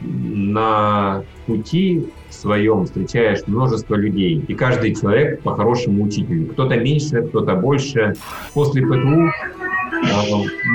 на 0.00 1.22
пути 1.46 2.06
своем 2.30 2.86
встречаешь 2.86 3.40
множество 3.46 3.94
людей, 3.94 4.44
и 4.46 4.54
каждый 4.54 4.94
человек 4.94 5.42
по-хорошему 5.42 6.04
учителю. 6.04 6.46
Кто-то 6.46 6.76
меньше, 6.76 7.22
кто-то 7.22 7.54
больше. 7.54 8.14
После 8.54 8.82
ПТУ 8.82 8.96
э, 8.96 9.30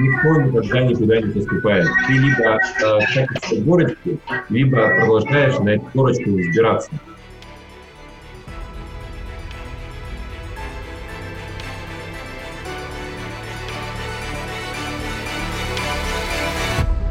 никто 0.01 0.41
никогда 0.41 0.81
никуда 0.81 1.21
не 1.21 1.31
поступает. 1.31 1.87
Ты 2.07 2.13
либо 2.13 2.59
э, 2.83 3.61
в 3.61 3.65
горочке, 3.65 4.17
либо 4.49 4.89
продолжаешь 4.99 5.57
на 5.59 5.69
эту 5.69 5.85
горочку 5.93 6.31
взбираться. 6.31 6.91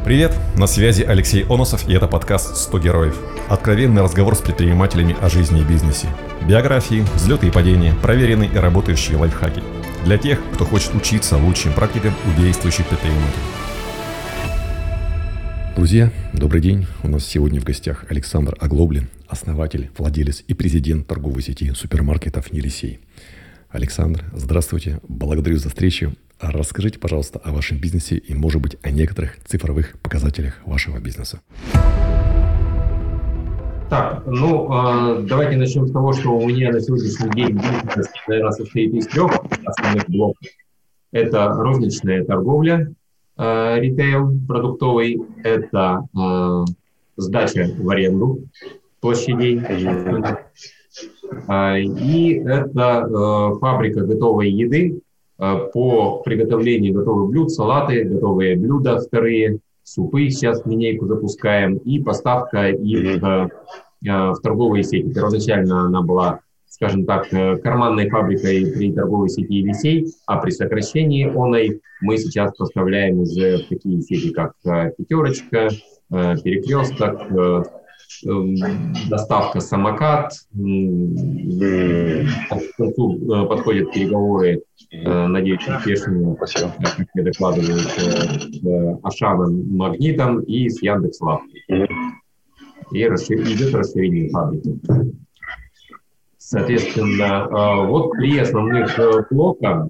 Привет, 0.05 0.37
на 0.55 0.67
связи 0.67 1.01
Алексей 1.01 1.45
Оносов 1.45 1.89
и 1.89 1.93
это 1.93 2.07
подкаст 2.07 2.71
«100 2.71 2.79
героев». 2.79 3.19
Откровенный 3.49 4.03
разговор 4.03 4.35
с 4.35 4.39
предпринимателями 4.39 5.17
о 5.19 5.29
жизни 5.29 5.61
и 5.61 5.63
бизнесе. 5.63 6.07
Биографии, 6.47 7.03
взлеты 7.15 7.47
и 7.47 7.51
падения, 7.51 7.91
проверенные 8.03 8.51
и 8.51 8.55
работающие 8.55 9.17
лайфхаки. 9.17 9.63
Для 10.03 10.19
тех, 10.19 10.39
кто 10.53 10.63
хочет 10.63 10.93
учиться 10.93 11.37
лучшим 11.37 11.73
практикам 11.73 12.13
у 12.27 12.39
действующих 12.39 12.85
предпринимателей. 12.85 13.41
Друзья, 15.75 16.11
добрый 16.33 16.61
день. 16.61 16.85
У 17.01 17.07
нас 17.07 17.25
сегодня 17.25 17.59
в 17.59 17.63
гостях 17.63 18.05
Александр 18.07 18.55
Оглоблин, 18.59 19.09
основатель, 19.27 19.89
владелец 19.97 20.43
и 20.47 20.53
президент 20.53 21.07
торговой 21.07 21.41
сети 21.41 21.73
супермаркетов 21.73 22.53
«Елисей». 22.53 22.99
Александр, 23.71 24.23
здравствуйте. 24.35 24.99
Благодарю 25.07 25.57
за 25.57 25.69
встречу. 25.69 26.13
Расскажите, 26.39 26.99
пожалуйста, 26.99 27.39
о 27.39 27.51
вашем 27.51 27.79
бизнесе 27.79 28.17
и, 28.17 28.33
может 28.33 28.61
быть, 28.61 28.77
о 28.83 28.91
некоторых 28.91 29.37
цифровых 29.45 29.97
показателях 30.01 30.59
вашего 30.65 30.99
бизнеса. 30.99 31.39
Так, 33.89 34.23
ну, 34.25 34.65
э, 34.65 35.25
давайте 35.29 35.57
начнем 35.57 35.87
с 35.87 35.91
того, 35.91 36.11
что 36.11 36.31
у 36.31 36.45
меня 36.45 36.71
на 36.71 36.81
сегодняшний 36.81 37.29
день 37.29 37.55
бизнес, 37.55 38.07
наверное, 38.27 38.51
состоит 38.51 38.93
из 38.93 39.07
трех 39.07 39.31
основных 39.63 40.09
блоков. 40.09 40.47
Это 41.11 41.53
розничная 41.55 42.25
торговля, 42.25 42.91
э, 43.37 43.79
ритейл 43.79 44.37
продуктовый, 44.47 45.21
это 45.43 46.03
сдача 47.15 47.69
в 47.77 47.89
аренду 47.89 48.39
площадей, 48.99 49.61
и 51.47 52.33
это 52.45 53.57
фабрика 53.61 54.01
готовой 54.01 54.49
еды, 54.49 54.99
по 55.37 56.21
приготовлению 56.23 56.93
готовых 56.93 57.29
блюд, 57.29 57.51
салаты, 57.51 58.03
готовые 58.03 58.55
блюда 58.55 58.99
вторые, 58.99 59.59
супы 59.83 60.29
сейчас 60.29 60.65
линейку 60.65 61.05
запускаем 61.07 61.77
и 61.77 62.01
поставка 62.01 62.69
их 62.69 63.21
mm-hmm. 63.21 63.49
в 64.33 64.39
торговые 64.41 64.83
сети. 64.83 65.13
Первоначально 65.13 65.85
она 65.85 66.01
была, 66.01 66.39
скажем 66.67 67.05
так, 67.05 67.29
карманной 67.29 68.09
фабрикой 68.09 68.71
при 68.71 68.91
торговой 68.93 69.29
сети 69.29 69.55
Елисей, 69.55 70.07
а 70.25 70.37
при 70.37 70.51
сокращении 70.51 71.27
оной 71.27 71.81
мы 72.01 72.17
сейчас 72.17 72.55
поставляем 72.55 73.19
уже 73.19 73.57
в 73.57 73.67
такие 73.67 74.01
сети, 74.01 74.31
как 74.31 74.53
Пятерочка, 74.97 75.69
Перекресток, 76.09 77.19
доставка 78.23 79.59
самокат, 79.59 80.33
э, 80.53 82.25
подходят 82.49 83.91
переговоры, 83.91 84.61
э, 84.91 85.27
надеюсь, 85.27 85.67
успешные, 85.67 86.35
как 86.35 86.97
мне 87.13 87.23
докладывают, 87.23 87.81
с 87.81 88.65
э, 88.65 88.97
Ашаном 89.03 89.75
Магнитом 89.75 90.41
и 90.41 90.69
с 90.69 90.81
Яндекс.Лав. 90.81 91.41
И 92.91 93.07
расшир... 93.07 93.41
идет 93.41 93.73
расширение 93.73 94.29
фабрики. 94.29 94.79
Соответственно, 96.37 97.87
вот 97.87 98.11
три 98.11 98.37
основных 98.37 98.99
блока 99.31 99.89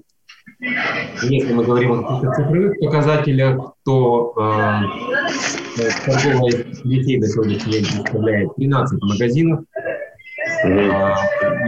если 0.58 1.52
мы 1.52 1.64
говорим 1.64 2.06
о 2.06 2.20
цифровых 2.20 2.78
показателях, 2.80 3.74
то 3.84 4.32
торговая 5.76 6.64
детей 6.84 7.18
на 7.18 7.26
сегодняшний 7.26 7.72
день 7.72 7.84
составляет 7.84 8.54
13 8.56 9.02
магазинов. 9.02 9.64
Э, 10.64 11.14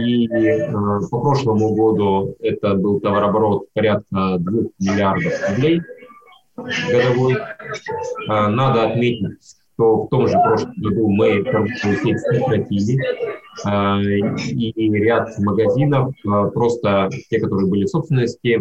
и 0.01 0.27
э, 0.27 0.71
по 1.11 1.19
прошлому 1.21 1.75
году 1.75 2.35
это 2.39 2.75
был 2.75 2.99
товарооборот 2.99 3.67
порядка 3.73 4.37
2 4.39 4.39
миллиардов 4.79 5.33
рублей 5.49 5.81
годовой. 6.91 7.35
Э, 7.35 8.47
надо 8.47 8.89
отметить, 8.89 9.37
что 9.79 10.03
в 10.03 10.09
том 10.09 10.27
же 10.27 10.33
прошлом 10.33 10.73
году 10.75 11.07
мы 11.07 11.41
торговую 11.43 11.97
сеть 12.03 12.19
сократили, 12.19 12.99
а, 13.65 14.01
и 14.01 14.91
ряд 14.91 15.29
магазинов, 15.39 16.13
а, 16.27 16.47
просто 16.47 17.09
те, 17.29 17.39
которые 17.39 17.69
были 17.69 17.85
в 17.85 17.87
собственности, 17.87 18.59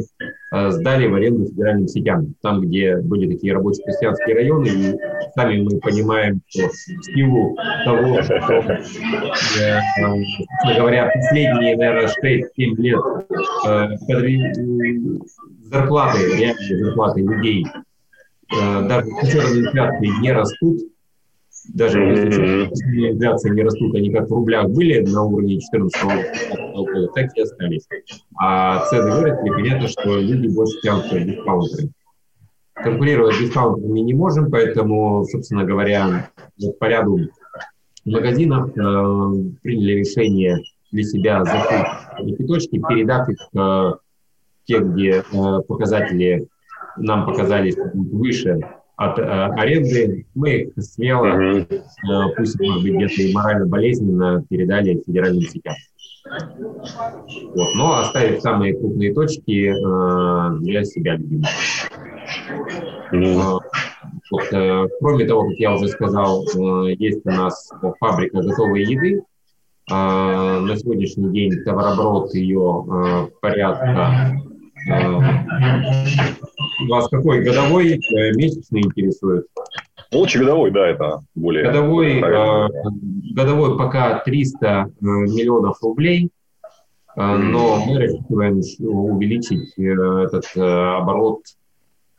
а, 0.52 0.70
сдали 0.70 1.08
в 1.08 1.14
аренду 1.16 1.46
федеральным 1.46 1.88
сетям, 1.88 2.34
там, 2.40 2.60
где 2.60 2.98
были 2.98 3.32
такие 3.32 3.52
рабочие 3.52 3.84
крестьянские 3.84 4.36
районы, 4.36 4.66
и 4.68 4.96
сами 5.34 5.62
мы 5.62 5.80
понимаем, 5.80 6.40
что 6.46 6.68
в 6.68 7.04
силу 7.04 7.56
того, 7.84 8.22
что, 8.22 8.40
собственно 8.40 8.92
говоря, 10.76 11.10
последние, 11.12 11.76
наверное, 11.76 12.08
6-7 12.22 12.76
лет 12.76 13.00
зарплаты, 15.64 16.18
реальные 16.36 16.84
зарплаты 16.84 17.20
людей, 17.22 17.66
даже 18.50 19.06
с 19.06 19.22
учетом 19.22 19.58
инфляции, 19.58 20.22
не 20.22 20.32
растут, 20.32 20.78
даже 21.74 22.00
если 22.00 23.10
инфляция 23.10 23.52
не 23.52 23.62
растут, 23.62 23.94
они 23.94 24.10
как 24.10 24.28
в 24.28 24.32
рублях 24.32 24.68
были 24.70 25.00
на 25.00 25.24
уровне 25.24 25.58
2014 25.72 26.02
года, 26.74 27.08
так 27.14 27.36
и 27.36 27.40
остались. 27.40 27.86
А 28.38 28.84
цены 28.86 29.10
выросли, 29.16 29.50
понятно, 29.50 29.88
что 29.88 30.18
люди 30.18 30.48
больше 30.48 30.80
тянутся 30.82 31.20
дискаунтеры. 31.20 31.90
Конкурировать 32.74 33.38
дискаунтерами 33.40 34.00
не 34.00 34.14
можем, 34.14 34.50
поэтому, 34.50 35.24
собственно 35.24 35.64
говоря, 35.64 36.30
вот 36.60 36.78
по 36.78 36.84
ряду 36.86 37.18
магазинов 38.04 38.70
э, 38.70 38.72
приняли 39.62 39.98
решение 39.98 40.58
для 40.92 41.02
себя 41.02 41.44
закрыть 41.44 41.86
эти 42.18 42.46
точки, 42.46 42.82
передав 42.88 43.28
их 43.28 43.38
э, 43.54 43.92
те, 44.64 44.78
где 44.78 45.10
э, 45.10 45.22
показатели 45.66 46.46
нам 46.96 47.26
показались 47.26 47.76
выше 47.94 48.60
от 48.98 49.16
э, 49.16 49.22
аренды, 49.22 50.26
мы 50.34 50.50
их 50.50 50.72
смело, 50.82 51.26
э, 51.26 51.64
пусть, 52.36 52.60
может 52.60 52.82
быть, 52.82 52.94
где-то 52.94 53.22
и 53.22 53.32
морально 53.32 53.66
болезненно 53.66 54.44
передали 54.50 55.00
федеральным 55.06 55.42
сетям. 55.42 55.74
Вот, 57.54 57.74
но 57.76 58.00
оставив 58.00 58.40
самые 58.40 58.76
крупные 58.76 59.14
точки 59.14 59.70
э, 59.70 60.58
для 60.62 60.82
себя 60.84 61.14
любимых. 61.14 61.48
Mm. 63.12 63.60
Вот, 64.32 64.52
э, 64.52 64.88
кроме 65.00 65.26
того, 65.26 65.48
как 65.48 65.58
я 65.58 65.74
уже 65.74 65.88
сказал, 65.88 66.42
э, 66.42 66.94
есть 66.98 67.24
у 67.24 67.30
нас 67.30 67.70
фабрика 68.00 68.42
готовой 68.42 68.82
еды. 68.82 69.22
Э, 69.90 70.58
на 70.58 70.76
сегодняшний 70.76 71.30
день 71.30 71.62
товарооборот 71.64 72.34
ее 72.34 72.84
э, 72.90 73.28
порядка 73.40 74.42
вас 76.88 77.08
какой 77.08 77.42
годовой, 77.42 77.94
э, 77.94 78.32
месячный 78.32 78.82
интересует? 78.82 79.46
Лучше 80.12 80.38
годовой, 80.38 80.70
да, 80.70 80.88
это 80.88 81.22
более... 81.34 81.64
Годовой, 81.64 82.20
э, 82.20 82.68
годовой 83.34 83.76
пока 83.76 84.20
300 84.20 84.66
э, 84.66 84.86
миллионов 85.00 85.82
рублей, 85.82 86.30
э, 87.16 87.36
но 87.36 87.84
мы 87.84 87.98
рассчитываем 87.98 88.60
увеличить 88.80 89.78
э, 89.78 89.82
этот 89.82 90.46
оборот 90.56 91.42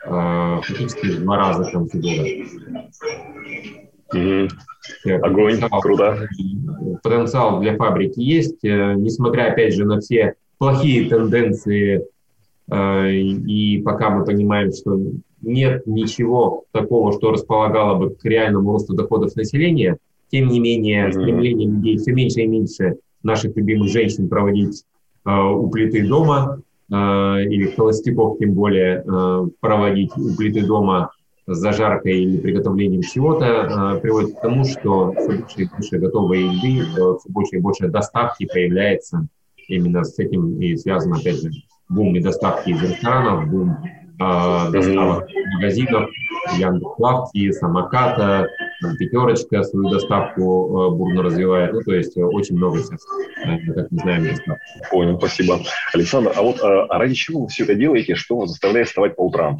фактически 0.01 1.07
в 1.07 1.23
два 1.23 1.35
раза 1.35 1.65
к 1.65 1.73
концу 1.73 1.99
года. 1.99 2.23
Огонь, 5.25 5.59
потенциал, 5.59 5.81
круто. 5.81 6.29
Потенциал 7.03 7.59
для 7.59 7.75
фабрики 7.75 8.21
есть, 8.21 8.63
несмотря, 8.63 9.51
опять 9.51 9.75
же, 9.75 9.83
на 9.83 9.99
все 9.99 10.35
плохие 10.57 11.09
тенденции 11.09 12.07
и 12.71 13.81
пока 13.83 14.09
мы 14.09 14.25
понимаем, 14.25 14.71
что 14.71 14.99
нет 15.41 15.87
ничего 15.87 16.65
такого, 16.71 17.13
что 17.13 17.31
располагало 17.31 17.97
бы 17.97 18.09
к 18.11 18.23
реальному 18.25 18.71
росту 18.73 18.93
доходов 18.93 19.35
населения, 19.35 19.97
тем 20.31 20.47
не 20.49 20.59
менее 20.59 21.11
стремление 21.11 21.67
людей 21.67 21.97
все 21.97 22.11
меньше 22.11 22.41
и 22.41 22.47
меньше 22.47 22.97
наших 23.23 23.55
любимых 23.55 23.89
женщин 23.89 24.29
проводить 24.29 24.83
э, 25.25 25.31
у 25.31 25.69
плиты 25.69 26.07
дома, 26.07 26.61
э, 26.91 26.95
или 26.95 27.73
холостяков 27.75 28.37
тем 28.37 28.53
более 28.53 29.03
э, 29.05 29.47
проводить 29.59 30.11
у 30.15 30.35
плиты 30.35 30.65
дома 30.65 31.11
с 31.47 31.57
зажаркой 31.57 32.23
или 32.23 32.37
приготовлением 32.37 33.01
чего-то, 33.01 33.95
э, 33.95 33.99
приводит 33.99 34.35
к 34.35 34.41
тому, 34.41 34.65
что 34.65 35.13
все 35.13 35.37
больше 35.37 35.61
и 35.61 35.69
больше 35.69 35.97
готовой 35.97 36.43
еды, 36.43 36.81
э, 36.81 36.93
все 36.93 37.29
больше 37.29 37.55
и 37.55 37.59
больше 37.59 37.87
доставки 37.87 38.45
появляется 38.45 39.27
именно 39.67 40.03
с 40.03 40.17
этим 40.19 40.59
и 40.59 40.75
связано, 40.75 41.17
опять 41.17 41.41
же, 41.41 41.49
бум 41.89 42.15
и 42.15 42.19
доставки 42.19 42.69
из 42.69 42.81
ресторанов, 42.81 43.49
бум 43.49 43.77
э, 44.19 44.71
доставок 44.71 45.27
магазинов, 45.55 46.09
Яндекс.Лавки, 46.57 47.51
самоката, 47.51 48.47
пятерочка 48.97 49.63
свою 49.63 49.89
доставку 49.89 50.91
бурно 50.91 51.23
развивает. 51.23 51.73
Ну, 51.73 51.81
то 51.81 51.93
есть 51.93 52.15
очень 52.17 52.55
много 52.55 52.79
сейчас, 52.79 53.05
как 53.75 53.91
мы 53.91 53.99
знаем, 53.99 54.23
доставок. 54.23 54.59
Понял, 54.91 55.17
спасибо. 55.17 55.59
Александр, 55.93 56.31
а 56.35 56.41
вот 56.41 56.59
а 56.61 56.97
ради 56.97 57.13
чего 57.13 57.41
вы 57.41 57.47
все 57.47 57.63
это 57.63 57.75
делаете? 57.75 58.15
Что 58.15 58.37
вас 58.37 58.49
заставляет 58.49 58.87
вставать 58.87 59.15
по 59.15 59.25
утрам? 59.25 59.57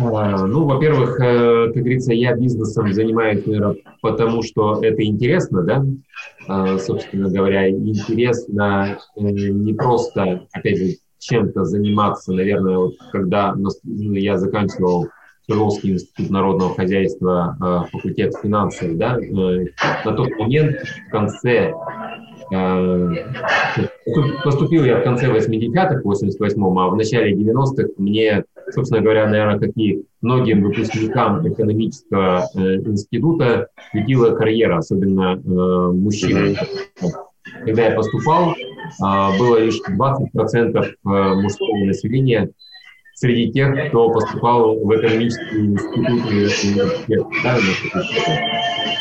А, 0.00 0.46
ну, 0.46 0.64
во-первых, 0.64 1.20
э, 1.20 1.66
как 1.72 1.82
говорится, 1.82 2.12
я 2.12 2.34
бизнесом 2.34 2.92
занимаюсь, 2.92 3.46
наверное, 3.46 3.76
потому 4.02 4.42
что 4.42 4.82
это 4.82 5.04
интересно, 5.04 5.62
да, 5.62 5.84
а, 6.48 6.78
собственно 6.78 7.30
говоря, 7.30 7.70
интересно 7.70 8.98
э, 9.16 9.20
не 9.20 9.72
просто, 9.74 10.46
опять 10.52 10.78
же, 10.78 10.96
чем-то 11.18 11.64
заниматься, 11.64 12.32
наверное, 12.32 12.76
вот 12.78 12.94
когда 13.12 13.54
ну, 13.54 13.70
я 13.84 14.36
заканчивал 14.36 15.08
Свердловский 15.46 15.92
институт 15.92 16.30
народного 16.30 16.74
хозяйства, 16.74 17.88
факультет 17.92 18.34
финансов, 18.42 18.96
да, 18.96 19.18
э, 19.18 19.66
на 20.04 20.12
тот 20.12 20.30
момент 20.38 20.76
в 21.06 21.10
конце 21.10 21.72
Поступил 24.44 24.84
я 24.84 25.00
в 25.00 25.02
конце 25.02 25.28
80-х, 25.28 26.02
в 26.04 26.10
88-м, 26.10 26.78
а 26.78 26.88
в 26.88 26.96
начале 26.96 27.34
90-х 27.34 27.88
мне, 27.96 28.44
собственно 28.70 29.00
говоря, 29.00 29.26
наверное, 29.26 29.58
как 29.58 29.70
и 29.76 30.04
многим 30.20 30.62
выпускникам 30.62 31.46
экономического 31.48 32.48
э, 32.54 32.76
института, 32.76 33.68
светила 33.90 34.34
карьера, 34.34 34.78
особенно 34.78 35.34
э, 35.34 35.92
мужчин. 35.92 36.56
Когда 37.64 37.88
я 37.88 37.94
поступал, 37.94 38.52
э, 38.52 39.38
было 39.38 39.58
лишь 39.58 39.80
20% 39.88 40.82
э, 40.82 40.94
мужского 41.04 41.84
населения 41.84 42.50
среди 43.14 43.52
тех, 43.52 43.88
кто 43.88 44.10
поступал 44.10 44.76
в 44.76 44.96
экономический 44.96 45.66
институт. 45.66 46.22
Да, 47.42 47.58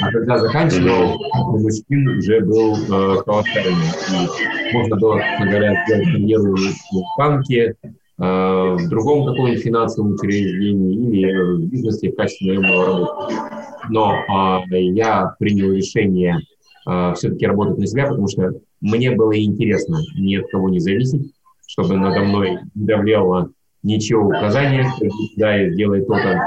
а 0.01 0.11
когда 0.11 0.37
заканчивал, 0.37 1.19
у 1.51 1.59
мужчин 1.59 2.07
уже 2.17 2.41
был 2.41 2.75
э, 2.75 3.21
колоссальный. 3.23 3.87
И 4.11 4.73
можно 4.73 4.95
было, 4.97 5.19
собственно 5.19 5.49
говоря, 5.49 5.83
сделать 5.85 6.05
карьеру 6.05 6.55
в 6.55 7.17
банке, 7.17 7.75
в 8.25 8.89
другом 8.89 9.25
каком-нибудь 9.25 9.63
финансовом 9.63 10.13
учреждении 10.13 10.95
или 10.95 11.55
в 11.55 11.65
бизнесе 11.67 12.11
в 12.11 12.15
качестве 12.15 12.53
наемного 12.53 12.85
работника. 12.85 13.63
Но 13.89 14.63
э, 14.71 14.81
я 14.81 15.35
принял 15.39 15.73
решение 15.73 16.39
э, 16.87 17.13
все-таки 17.15 17.45
работать 17.45 17.77
на 17.77 17.87
себя, 17.87 18.07
потому 18.07 18.27
что 18.27 18.53
мне 18.81 19.11
было 19.11 19.37
интересно 19.37 19.97
ни 20.17 20.35
от 20.35 20.49
кого 20.49 20.69
не 20.69 20.79
зависеть, 20.79 21.33
чтобы 21.67 21.97
надо 21.97 22.21
мной 22.21 22.59
не 22.75 22.85
давлело 22.85 23.51
ничего 23.81 24.27
указания, 24.27 24.89
да, 25.35 25.61
и 25.61 25.73
сделай 25.73 26.05
то-то 26.05 26.39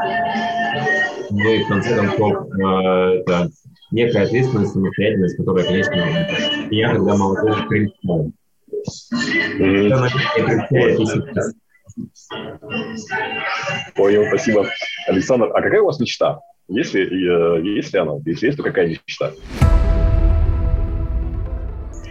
ну 1.30 1.52
и 1.52 1.62
в 1.64 1.68
конце 1.68 1.96
концов 1.96 2.48
э, 2.54 3.20
это 3.20 3.50
некая 3.90 4.24
ответственность, 4.24 4.72
самостоятельность, 4.72 5.36
которая, 5.36 5.64
конечно, 5.64 5.94
меня 6.70 6.94
тогда 6.94 7.16
молодого 7.16 7.66
критиковала. 7.68 8.30
Понял, 13.94 14.24
спасибо. 14.28 14.66
Александр, 15.08 15.50
а 15.54 15.62
какая 15.62 15.80
у 15.80 15.86
вас 15.86 15.98
мечта? 15.98 16.40
Если, 16.68 17.00
э, 17.00 17.62
есть 17.62 17.92
ли 17.92 17.98
она? 18.00 18.14
Если 18.24 18.46
есть, 18.46 18.58
то 18.58 18.64
какая 18.64 18.88
мечта? 18.88 19.32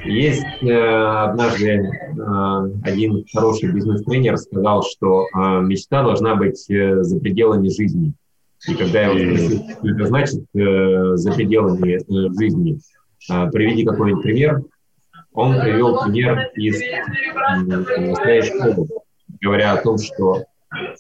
Есть 0.06 0.46
э, 0.62 0.72
однажды 0.72 1.68
э, 1.68 1.82
один 2.84 3.26
хороший 3.34 3.72
бизнес-тренер 3.72 4.38
сказал, 4.38 4.84
что 4.84 5.26
э, 5.26 5.62
мечта 5.62 6.04
должна 6.04 6.36
быть 6.36 6.70
э, 6.70 7.02
за 7.02 7.20
пределами 7.20 7.70
жизни. 7.70 8.14
И 8.68 8.76
когда 8.76 9.02
я 9.02 9.12
его 9.12 9.36
спросил, 9.36 9.64
что 9.70 9.88
это 9.90 10.06
значит 10.06 10.46
э, 10.56 11.16
за 11.16 11.32
пределами 11.34 11.96
э, 11.96 12.34
жизни, 12.40 12.80
э, 13.32 13.50
приведи 13.52 13.84
какой-нибудь 13.84 14.24
пример, 14.24 14.62
он 15.34 15.60
привел 15.60 16.02
пример 16.04 16.52
из 16.56 16.82
э, 16.82 18.16
своей 18.16 18.42
школы, 18.44 18.88
говоря 19.46 19.74
о 19.74 19.82
том, 19.82 19.98
что 19.98 20.38
э, 20.40 20.44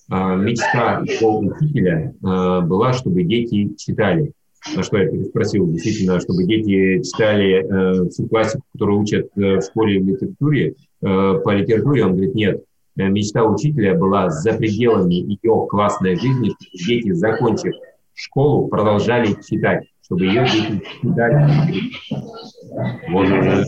мечта 0.10 1.04
его 1.06 1.40
учителя 1.40 2.14
э, 2.14 2.62
была, 2.62 2.94
чтобы 2.94 3.24
дети 3.24 3.76
читали. 3.76 4.32
На 4.76 4.82
что 4.82 4.98
я 4.98 5.08
переспросил, 5.08 5.68
действительно, 5.68 6.20
чтобы 6.20 6.44
дети 6.46 7.04
читали 7.04 7.66
э, 8.06 8.10
всю 8.10 8.28
классику, 8.28 8.64
которую 8.72 9.02
учат 9.02 9.26
э, 9.36 9.58
в 9.58 9.62
школе 9.62 10.00
в 10.00 10.08
литературе, 10.08 10.76
э, 11.02 11.42
по 11.44 11.54
литературе, 11.54 12.06
он 12.06 12.14
говорит, 12.14 12.36
нет, 12.36 12.64
Э, 12.98 13.10
мечта 13.10 13.44
учителя 13.44 13.94
была 13.96 14.30
за 14.30 14.54
пределами 14.54 15.16
ее 15.16 15.68
классной 15.70 16.16
жизни, 16.16 16.50
чтобы 16.50 16.86
дети, 16.88 17.12
закончив 17.12 17.74
школу, 18.16 18.68
продолжали 18.68 19.36
читать, 19.48 19.88
чтобы 20.04 20.26
ее 20.26 20.46
дети 20.46 20.82
читали. 21.02 21.92
Вот, 23.10 23.28
э, 23.28 23.64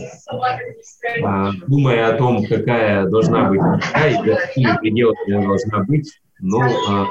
а, 1.24 1.52
думая 1.66 2.08
о 2.08 2.16
том, 2.16 2.44
какая 2.44 3.06
должна 3.06 3.48
быть 3.48 3.60
мечта 3.60 4.08
и 4.08 4.14
какими 4.14 4.76
пределами 4.78 5.44
должна 5.44 5.84
быть, 5.84 6.10
ну, 6.40 6.60
а, 6.60 7.06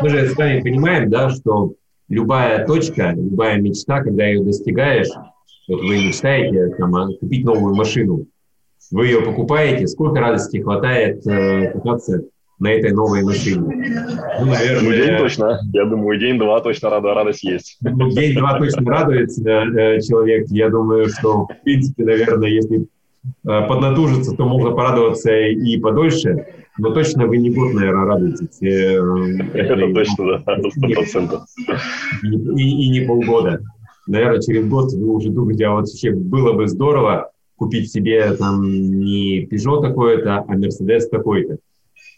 мы 0.00 0.08
же 0.08 0.28
с 0.28 0.36
вами 0.36 0.60
понимаем, 0.60 1.10
да, 1.10 1.30
что 1.30 1.74
любая 2.08 2.66
точка, 2.66 3.12
любая 3.12 3.60
мечта, 3.60 4.02
когда 4.02 4.26
ее 4.26 4.42
достигаешь, 4.42 5.08
вот 5.68 5.80
вы 5.80 6.06
мечтаете 6.06 6.74
там, 6.76 6.92
купить 7.18 7.44
новую 7.44 7.74
машину, 7.74 8.26
вы 8.90 9.06
ее 9.06 9.22
покупаете, 9.22 9.86
сколько 9.86 10.20
радости 10.20 10.58
хватает 10.58 11.26
э, 11.26 11.72
кататься 11.72 12.24
на 12.64 12.72
этой 12.72 12.92
новой 12.92 13.22
машине? 13.22 13.60
Ну, 14.40 14.46
наверное... 14.46 14.82
Ну, 14.82 14.92
день 14.92 15.18
точно. 15.18 15.60
Я 15.72 15.84
думаю, 15.84 16.18
день-два 16.18 16.60
точно 16.60 16.90
рада, 16.90 17.14
радость 17.14 17.44
есть. 17.44 17.76
Ну, 17.82 18.10
день-два 18.10 18.58
точно 18.58 18.90
радуется 18.90 19.42
э, 19.42 20.00
человек. 20.00 20.46
Я 20.48 20.70
думаю, 20.70 21.08
что, 21.10 21.44
в 21.44 21.62
принципе, 21.62 22.04
наверное, 22.04 22.48
если 22.48 22.78
э, 22.78 22.86
поднатужиться, 23.44 24.34
то 24.34 24.46
можно 24.46 24.70
порадоваться 24.70 25.30
и 25.30 25.78
подольше. 25.78 26.46
Но 26.78 26.90
точно 26.90 27.26
вы 27.26 27.36
не 27.36 27.50
год, 27.50 27.74
наверное, 27.74 28.06
радуетесь. 28.06 28.62
Э, 28.62 28.98
Это 29.58 29.76
точно, 29.92 30.42
да, 30.46 30.56
сто 30.70 30.88
процентов. 30.88 31.42
И, 32.22 32.28
и, 32.28 32.86
и 32.86 32.88
не 32.88 33.00
полгода. 33.06 33.60
Наверное, 34.06 34.40
через 34.40 34.66
год 34.66 34.90
вы 34.94 35.14
уже 35.14 35.28
думаете, 35.28 35.66
а 35.66 35.72
вот 35.72 35.80
вообще 35.80 36.12
было 36.12 36.54
бы 36.54 36.66
здорово, 36.66 37.30
купить 37.56 37.92
себе 37.92 38.32
там 38.32 38.62
не 38.62 39.46
Peugeot 39.46 39.82
такой-то, 39.82 40.44
а 40.48 40.56
Mercedes 40.56 41.08
такой-то, 41.10 41.54
э, 41.54 41.56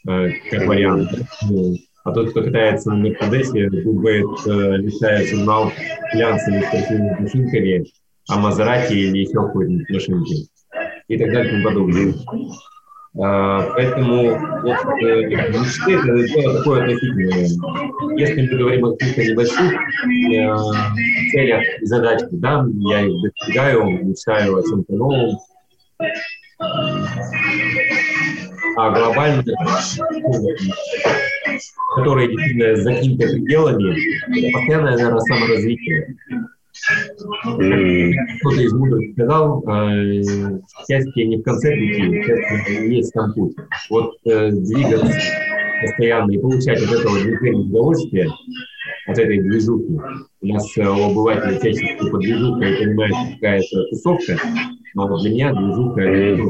как 0.06 0.66
вариант. 0.66 1.10
Ну, 1.48 1.74
а 2.04 2.12
тот, 2.12 2.30
кто 2.30 2.42
катается 2.42 2.90
на 2.90 2.96
Мерседесе, 2.96 3.68
думает, 3.82 4.26
э, 4.46 4.76
листая 4.76 5.26
журнал 5.26 5.72
глянцевыми 6.12 6.62
спортивными 6.62 7.20
машинками, 7.20 7.84
а 8.28 8.38
Мазерати 8.38 8.92
или 8.92 9.18
еще 9.18 9.34
какой-нибудь 9.34 9.90
машинки 9.90 10.48
и 11.08 11.18
так 11.18 11.32
далее 11.32 11.46
и 11.46 11.50
тому 11.50 11.64
подобное. 11.64 12.14
А, 13.18 13.62
поэтому 13.74 14.38
вот, 14.62 15.02
э, 15.02 15.22
мечты 15.48 15.94
это 15.94 16.58
такое 16.58 16.82
относительное. 16.82 17.48
Если 18.16 18.42
мы 18.42 18.58
говорим 18.58 18.84
о 18.84 18.96
каких-то 18.96 19.24
небольших 19.24 19.72
э, 19.72 21.30
целях 21.32 21.62
и 21.80 21.86
задачах, 21.86 22.28
да, 22.32 22.64
я 22.90 23.00
их 23.00 23.20
достигаю, 23.22 24.04
мечтаю 24.04 24.58
о 24.58 24.62
чем-то 24.62 24.92
новом. 24.92 25.38
А 28.76 28.90
глобально, 28.90 29.42
которые 31.96 32.28
действительно 32.28 32.76
за 32.76 32.94
какими-то 32.94 33.26
пределами, 33.28 34.38
это 34.38 34.52
постоянное, 34.52 34.92
наверное, 34.96 35.20
саморазвитие. 35.20 36.16
Кто-то 37.42 38.60
из 38.60 38.72
мудрых 38.74 39.12
сказал, 39.12 39.64
э, 39.66 40.22
счастье 40.86 41.26
не 41.26 41.38
в 41.38 41.42
конце 41.42 41.70
пути, 41.70 42.22
счастье 42.22 42.96
есть 42.96 43.12
там 43.14 43.32
путь. 43.32 43.56
Вот 43.88 44.14
э, 44.26 44.50
двигаться 44.50 45.18
постоянно 45.82 46.30
и 46.32 46.38
получать 46.38 46.82
от 46.82 46.92
этого 46.92 47.18
движения 47.20 47.60
удовольствие, 47.60 48.28
от 49.06 49.18
этой 49.18 49.40
движухи. 49.40 49.98
У 50.42 50.46
нас 50.46 50.76
э, 50.76 50.86
у 50.86 51.10
обывателя 51.10 51.58
чаще 51.60 51.96
под 51.98 52.20
движухой 52.20 52.76
понимает 52.76 53.34
какая-то 53.34 53.84
тусовка, 53.90 54.38
но 54.96 55.18
для 55.18 55.30
меня 55.30 55.52
движуха– 55.52 56.00
это 56.02 56.42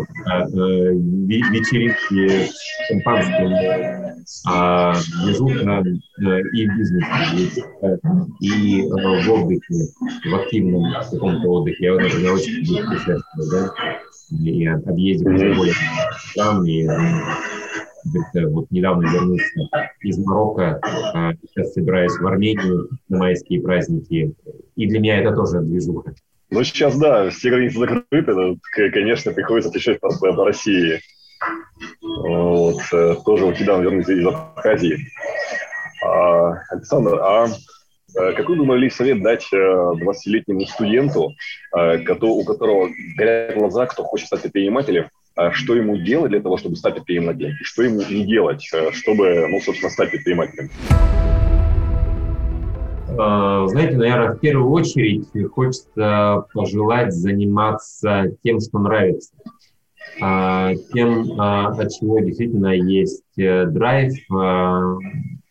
э, 0.56 0.92
вечеринки 0.94 2.46
с 2.46 2.54
шампанским, 2.88 3.52
а 4.46 4.94
движуха 5.24 5.82
э, 5.82 6.40
и 6.52 6.68
в 6.68 6.76
бизнесе, 6.76 8.00
и 8.40 8.82
э, 8.82 8.88
в 8.88 9.32
отдыхе, 9.32 9.74
в 10.30 10.34
активном 10.36 10.92
каком-то 11.10 11.48
отдыхе. 11.48 11.86
Я, 11.86 11.94
например, 11.94 12.34
очень 12.34 12.52
люблю 12.52 12.88
путешествовать, 12.88 13.50
да, 13.50 13.72
и 14.44 14.66
объездил 14.66 15.56
более 15.56 15.74
стран, 16.30 16.64
и 16.64 16.86
вот 18.50 18.70
недавно 18.70 19.06
вернулся 19.10 19.44
из 20.02 20.18
Марокко, 20.18 20.80
а 20.82 21.32
сейчас 21.34 21.72
собираюсь 21.72 22.16
в 22.18 22.26
Армению 22.26 22.88
на 23.08 23.18
майские 23.18 23.60
праздники, 23.60 24.34
и 24.76 24.86
для 24.86 25.00
меня 25.00 25.20
это 25.20 25.34
тоже 25.34 25.60
движуха. 25.60 26.14
Ну, 26.50 26.62
сейчас, 26.62 26.96
да, 26.96 27.28
все 27.30 27.50
границы 27.50 27.78
закрыты, 27.78 28.34
но, 28.34 28.56
конечно, 28.72 29.32
приходится 29.32 29.70
отвечать 29.70 30.00
по, 30.00 30.10
по 30.10 30.44
России. 30.44 31.00
Вот, 32.00 32.80
э, 32.92 33.16
тоже 33.24 33.46
вот 33.46 33.60
недавно 33.60 33.82
вернулись 33.82 34.08
из 34.08 34.26
Абхазии. 34.26 34.98
А, 36.04 36.52
Александр, 36.70 37.18
а 37.20 37.48
э, 37.48 38.32
какой 38.32 38.56
бы 38.56 38.64
могли 38.64 38.90
совет 38.90 39.22
дать 39.22 39.46
20-летнему 39.52 40.62
э, 40.62 40.66
студенту, 40.66 41.32
у 41.72 42.44
которого 42.44 42.90
горят 43.16 43.56
глаза, 43.56 43.86
кто 43.86 44.04
хочет 44.04 44.28
стать 44.28 44.42
предпринимателем, 44.42 45.10
что 45.52 45.74
ему 45.74 45.96
делать 45.98 46.30
для 46.30 46.40
того, 46.40 46.56
чтобы 46.56 46.76
стать 46.76 46.94
предпринимателем, 46.94 47.52
и 47.60 47.64
что 47.64 47.82
ему 47.82 48.02
не 48.08 48.24
делать, 48.26 48.62
чтобы, 48.92 49.46
ну, 49.48 49.60
собственно, 49.60 49.90
стать 49.90 50.10
предпринимателем? 50.10 50.70
Знаете, 53.08 53.96
наверное, 53.96 54.32
в 54.34 54.40
первую 54.40 54.70
очередь 54.70 55.26
хочется 55.52 56.44
пожелать 56.52 57.12
заниматься 57.12 58.36
тем, 58.42 58.60
что 58.60 58.78
нравится. 58.78 59.32
А, 60.20 60.74
тем, 60.94 61.38
а, 61.38 61.68
от 61.68 61.92
чего 61.92 62.20
действительно 62.20 62.74
есть 62.74 63.22
э, 63.36 63.66
драйв, 63.66 64.14
а, 64.32 64.96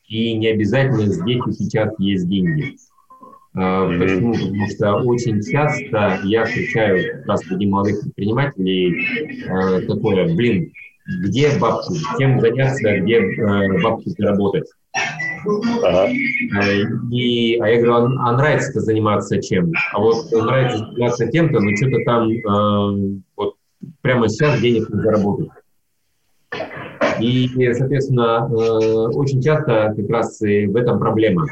и 0.08 0.34
не 0.34 0.48
обязательно 0.48 1.06
здесь 1.06 1.42
и 1.48 1.52
сейчас 1.52 1.94
есть 2.00 2.28
деньги. 2.28 2.76
Почему? 3.56 4.34
Потому 4.34 4.68
что 4.70 4.96
очень 4.96 5.42
часто 5.42 6.20
я 6.26 6.46
встречаю 6.46 7.20
как 7.20 7.28
раз 7.28 7.40
среди 7.42 7.68
молодых 7.68 8.02
предпринимателей 8.02 9.88
такое, 9.88 10.36
блин, 10.36 10.72
где 11.08 11.58
бабки, 11.60 11.94
чем 12.18 12.40
заняться, 12.40 13.00
где 13.00 13.18
э, 13.20 13.82
бабки 13.82 14.10
заработать. 14.10 14.68
Ага. 15.84 16.10
И, 17.12 17.60
а 17.60 17.68
я 17.68 17.82
говорю, 17.82 17.94
а, 17.94 18.30
а 18.30 18.32
нравится 18.38 18.80
заниматься 18.80 19.42
чем? 19.42 19.72
А 19.94 20.00
вот 20.00 20.32
нравится 20.32 20.78
заниматься 20.78 21.28
тем-то, 21.28 21.60
но 21.60 21.76
что-то 21.76 21.98
там 22.06 22.32
э, 22.32 23.20
вот 23.36 23.56
прямо 24.02 24.28
сейчас 24.30 24.60
денег 24.60 24.90
не 24.90 25.02
заработать. 25.02 25.50
И, 27.20 27.50
соответственно, 27.74 28.50
э, 28.50 29.08
очень 29.16 29.42
часто 29.42 29.94
как 29.96 30.10
раз 30.10 30.42
и 30.42 30.66
в 30.66 30.76
этом 30.76 31.00
проблема. 31.00 31.46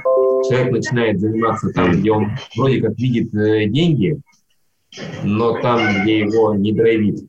Человек 0.48 0.72
начинает 0.72 1.20
заниматься 1.20 1.70
там, 1.70 1.92
где 1.92 2.12
он 2.12 2.32
вроде 2.56 2.82
как 2.82 2.98
видит 2.98 3.34
э, 3.34 3.66
деньги, 3.66 4.20
но 5.24 5.60
там, 5.60 5.80
где 6.02 6.20
его 6.20 6.54
не 6.54 6.74
драйвит. 6.74 7.20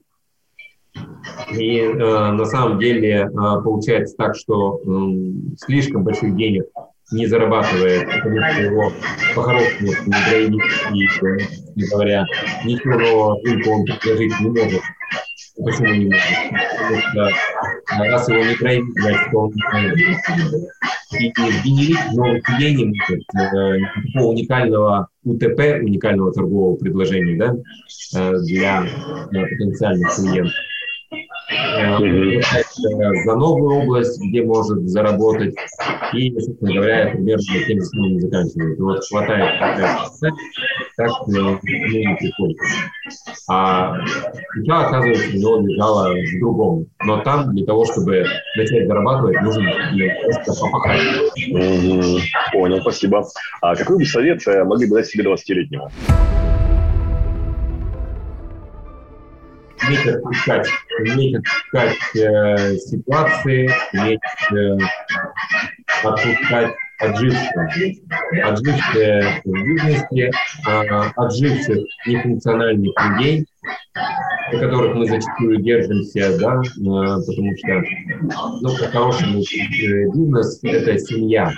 И 1.52 1.78
э, 1.78 2.30
на 2.32 2.44
самом 2.44 2.78
деле 2.78 3.10
э, 3.10 3.28
получается 3.30 4.16
так, 4.16 4.36
что 4.36 4.78
э, 4.78 5.56
слишком 5.58 6.04
больших 6.04 6.36
денег 6.36 6.64
не 7.12 7.26
зарабатывает, 7.26 8.06
потому 8.06 8.40
что 8.40 8.62
его 8.62 8.92
по-хорошему 9.34 9.92
не 10.06 10.30
драйвит, 10.30 10.62
и, 10.92 11.84
э, 11.84 11.88
говоря, 11.90 12.24
ничего 12.64 13.40
он 13.72 13.84
предложить 13.84 14.40
не 14.40 14.48
может 14.48 14.82
Почему 15.56 15.94
не 15.94 16.06
может? 16.06 16.22
Потому 16.78 17.00
что 17.00 18.04
раз 18.04 18.28
его 18.28 18.44
не 18.44 18.54
проявить, 18.56 19.00
значит, 19.00 19.34
он 19.34 19.52
проявит. 19.70 20.18
И 21.12 21.28
генерить 21.28 22.12
новых 22.12 22.42
идей 22.50 22.74
не 22.74 22.84
может. 22.86 23.24
Никакого 23.32 24.30
уникального 24.30 25.08
УТП, 25.22 25.58
уникального 25.82 26.32
торгового 26.32 26.76
предложения 26.76 27.36
да, 27.38 27.54
э, 28.18 28.38
для 28.40 28.84
потенциальных 29.30 30.14
клиентов. 30.16 30.54
Э, 31.50 32.40
за 33.24 33.36
новую 33.36 33.82
область, 33.82 34.20
где 34.20 34.42
может 34.42 34.88
заработать, 34.88 35.54
и, 36.12 36.30
собственно 36.40 36.74
говоря, 36.74 37.10
примерно 37.10 37.42
тем 37.66 37.80
же 37.80 37.86
самым 37.86 38.20
заканчивает. 38.20 38.78
Вот 38.78 39.04
хватает 39.04 39.60
так 40.96 41.10
ну, 41.26 41.58
не 41.62 42.16
приходит. 42.16 42.56
А 43.48 43.96
сначала, 44.52 44.86
оказывается, 44.86 45.28
у 45.28 45.38
него 45.38 45.60
лежало 45.60 46.14
в 46.14 46.40
другом. 46.40 46.86
Но 47.04 47.20
там 47.22 47.54
для 47.54 47.66
того, 47.66 47.84
чтобы 47.84 48.24
начать 48.56 48.86
зарабатывать, 48.86 49.42
нужно 49.42 49.70
просто 50.22 50.60
попахать. 50.60 51.00
Понял, 52.52 52.80
спасибо. 52.80 53.24
А 53.60 53.74
какой 53.74 53.98
бы 53.98 54.04
совет 54.04 54.46
э, 54.46 54.64
могли 54.64 54.88
бы 54.88 54.96
дать 54.96 55.06
себе 55.06 55.24
20-летнему? 55.24 55.90
Уметь 59.86 60.06
отпускать, 60.06 60.68
уметь 61.00 61.36
отпускать 61.36 62.16
э, 62.16 62.76
ситуации, 62.76 63.70
уметь 63.92 64.20
э, 64.52 64.78
отпускать 66.02 66.74
отжившие, 67.00 67.96
отжившие 68.42 69.42
в 69.44 69.52
бизнесе, 69.52 70.30
э, 70.66 71.10
отживших 71.16 71.78
нефункциональных 72.06 72.92
людей, 73.10 73.46
на 74.52 74.58
которых 74.58 74.94
мы 74.94 75.06
зачастую 75.06 75.60
держимся, 75.60 76.38
да, 76.38 76.60
э, 76.60 77.20
потому 77.26 77.56
что, 77.56 77.82
ну, 78.60 78.76
по-хорошему, 78.76 79.40
э, 79.40 80.10
бизнес– 80.14 80.60
это 80.62 80.98
семья, 80.98 81.52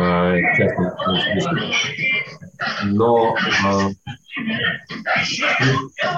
э, 0.00 0.40
но 2.84 3.34
э, 3.36 3.90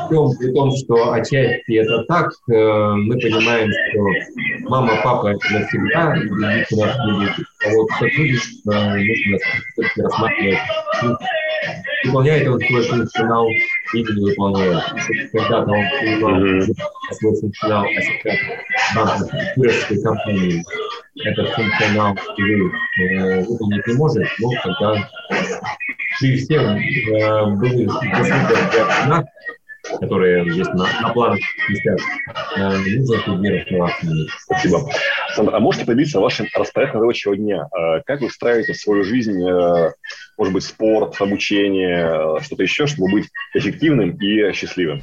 при, 0.08 0.52
том, 0.52 0.76
что 0.76 1.12
отчасти 1.12 1.74
это 1.74 2.04
так, 2.04 2.32
э, 2.48 2.94
мы 2.94 3.18
понимаем, 3.18 3.70
что 3.70 4.68
мама, 4.68 4.92
папа 5.02 5.28
это 5.28 5.52
навсегда, 5.52 6.16
и 6.16 6.76
нас 6.76 6.96
не 7.06 7.12
будет. 7.12 7.46
А 7.64 7.70
вот 7.74 7.90
сотрудничество 7.98 8.72
нужно 8.72 9.38
все-таки 9.74 10.02
рассматривать, 10.02 10.58
выполняет 12.04 12.48
он 12.48 12.60
свой 12.60 12.82
функционал 12.82 13.48
или 13.48 14.18
не 14.18 14.30
выполняет. 14.30 14.84
Когда-то 15.32 15.70
он 15.70 15.84
понимал 16.00 16.74
свой 17.12 17.40
функционал, 17.40 17.84
а 17.84 18.00
сейчас 18.00 19.54
турецкой 19.54 20.02
компании 20.02 20.64
этот 21.24 21.48
функционал 21.50 22.14
э, 22.14 23.40
выполнить 23.44 23.86
не 23.86 23.94
может, 23.94 24.28
ну, 24.38 24.50
тогда 24.62 25.10
при 26.20 26.36
всех 26.36 26.62
э, 26.62 27.46
были 27.56 27.86
для 27.86 29.24
которые 30.00 30.44
есть 30.46 30.72
на, 30.74 30.86
на 31.00 31.12
планах 31.12 31.38
висят, 31.68 32.00
э, 32.56 32.78
нужно 32.98 33.32
людьми 33.32 33.50
расставаться. 33.50 34.06
Спасибо. 34.40 34.80
Сандра, 35.34 35.56
а 35.56 35.60
можете 35.60 35.84
поделиться 35.84 36.20
вашим 36.20 36.46
распорядком 36.54 37.00
рабочего 37.00 37.36
дня? 37.36 37.68
Э, 37.76 38.00
как 38.04 38.20
вы 38.20 38.26
устраиваете 38.26 38.74
свою 38.74 39.04
жизнь, 39.04 39.40
э, 39.42 39.92
может 40.36 40.54
быть, 40.54 40.64
спорт, 40.64 41.20
обучение, 41.20 42.38
э, 42.38 42.42
что-то 42.42 42.62
еще, 42.62 42.86
чтобы 42.86 43.10
быть 43.12 43.28
эффективным 43.54 44.16
и 44.16 44.52
счастливым? 44.52 45.02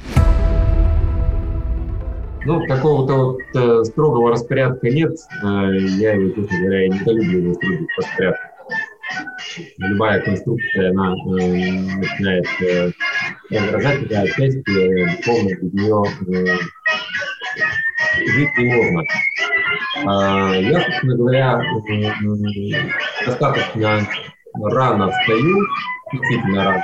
Ну, 2.46 2.66
такого-то 2.66 3.14
вот 3.14 3.40
э, 3.54 3.84
строгого 3.84 4.30
распорядка 4.30 4.88
нет. 4.90 5.16
Э, 5.42 5.76
я 5.98 6.14
честно 6.16 6.58
говоря, 6.58 6.88
не 6.88 6.98
люблю 6.98 7.54
строгий 7.54 7.88
распорядок 7.96 8.40
любая 9.78 10.20
конструкция, 10.20 10.90
она 10.90 11.14
э, 11.14 11.96
начинает 11.96 12.46
э, 12.60 12.90
раздражать 13.50 14.08
тебя 14.08 14.22
отчасти, 14.22 14.70
э, 14.70 15.16
духовно 15.16 15.48
из 15.50 15.72
нее 15.72 16.02
э, 16.28 16.58
жить 18.26 18.58
не 18.58 18.74
можно. 18.74 19.02
А, 20.06 20.54
я, 20.56 20.80
собственно 20.80 21.16
говоря, 21.16 21.60
э, 21.88 23.26
достаточно 23.26 24.06
рано 24.54 25.10
встаю, 25.10 25.66
действительно 26.12 26.82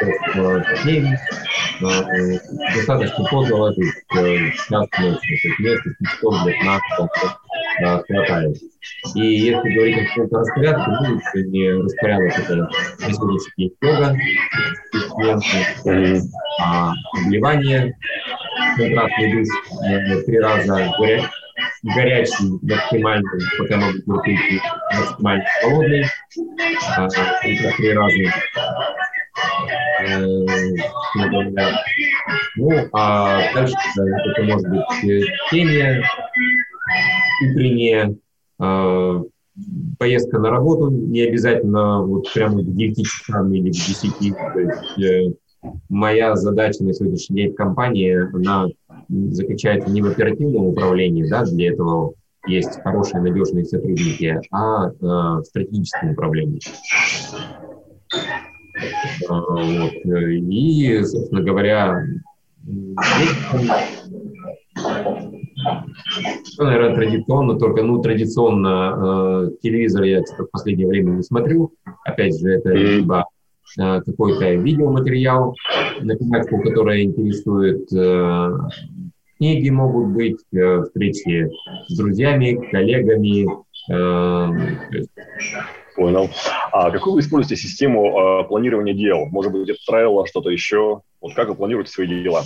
в 0.00 0.82
7, 0.82 1.06
э, 1.06 2.38
достаточно 2.74 3.24
поздно 3.24 3.56
ложусь, 3.56 3.94
э, 4.16 4.50
час 4.50 4.88
ночи, 4.98 5.38
то 5.58 5.62
есть 5.62 5.82
с 5.82 6.14
часов 6.14 6.44
для 6.44 6.52
15 6.52 6.82
да, 7.80 8.02
хватает. 8.02 8.56
И 9.14 9.20
если 9.20 9.74
говорить 9.74 9.96
о 9.98 10.08
каком-то 10.08 10.38
распорядке, 10.38 10.90
ну, 10.90 11.20
не 11.50 11.82
распорядок 11.82 12.38
это 12.38 12.68
сегодняшний 13.00 13.74
йога, 13.80 14.16
а, 16.60 16.92
обливание, 17.24 17.96
контрастный 18.76 19.32
душ 19.32 19.48
э, 19.88 20.22
три 20.22 20.38
раза 20.38 20.92
горя... 20.98 21.30
горячий 21.84 22.58
максимально, 22.62 23.30
пока 23.58 23.76
могут 23.76 24.04
быть 24.06 24.62
максимально 24.98 25.44
холодный, 25.60 26.04
а, 26.96 27.06
это 27.06 27.76
три 27.76 27.92
раза. 27.92 28.14
Э, 30.06 30.26
ну, 32.56 32.70
а 32.92 33.52
дальше 33.54 33.74
это 33.96 34.42
может 34.42 34.68
быть 34.68 34.82
чтение, 35.46 36.02
э, 38.60 39.22
поездка 39.98 40.38
на 40.38 40.50
работу, 40.50 40.90
не 40.90 41.22
обязательно 41.22 42.02
вот 42.02 42.32
прямо 42.32 42.62
к 42.62 42.74
9 42.74 43.06
часам 43.06 43.52
или 43.52 43.70
к 43.70 43.74
10. 43.74 44.34
То 44.52 44.60
есть, 44.60 44.98
э, 44.98 45.34
моя 45.88 46.34
задача 46.36 46.82
на 46.82 46.92
сегодняшний 46.92 47.36
день 47.36 47.52
в 47.52 47.56
компании, 47.56 48.14
она 48.34 48.68
заключается 49.08 49.90
не 49.90 50.02
в 50.02 50.06
оперативном 50.06 50.66
управлении, 50.66 51.28
да, 51.28 51.44
для 51.44 51.72
этого 51.72 52.14
есть 52.46 52.80
хорошие, 52.82 53.22
надежные 53.22 53.64
сотрудники, 53.64 54.40
а 54.50 54.88
э, 54.88 54.92
в 55.00 55.44
стратегическом 55.44 56.10
управлении. 56.12 56.60
Э, 59.22 59.30
вот. 59.30 59.92
И, 60.04 61.02
собственно 61.04 61.42
говоря, 61.42 62.04
наверное, 66.58 66.94
традиционно, 66.94 67.58
только, 67.58 67.82
ну, 67.82 68.00
традиционно 68.02 69.48
э, 69.48 69.50
телевизор 69.62 70.04
я 70.04 70.22
в 70.22 70.46
последнее 70.46 70.88
время 70.88 71.12
не 71.12 71.22
смотрю. 71.22 71.72
Опять 72.04 72.38
же, 72.38 72.50
это 72.50 72.70
либо 72.70 73.20
э, 73.20 73.33
какой-то 73.76 74.52
видеоматериал 74.54 75.56
на 76.00 76.16
тематику, 76.16 76.62
которая 76.62 77.02
интересует. 77.02 77.92
Э, 77.92 78.50
книги 79.36 79.70
могут 79.70 80.08
быть, 80.08 80.38
э, 80.52 80.82
встречи 80.82 81.50
с 81.88 81.96
друзьями, 81.96 82.68
коллегами. 82.70 83.46
Э, 83.90 84.48
Понял. 85.96 86.28
А 86.72 86.90
какую 86.90 87.14
вы 87.14 87.20
используете 87.20 87.62
систему 87.62 88.40
э, 88.40 88.44
планирования 88.48 88.94
дел? 88.94 89.26
Может 89.26 89.52
быть, 89.52 89.68
это 89.68 89.78
правило, 89.86 90.26
что-то 90.26 90.50
еще? 90.50 91.02
Вот 91.20 91.34
как 91.34 91.48
вы 91.48 91.54
планируете 91.54 91.92
свои 91.92 92.08
дела? 92.08 92.42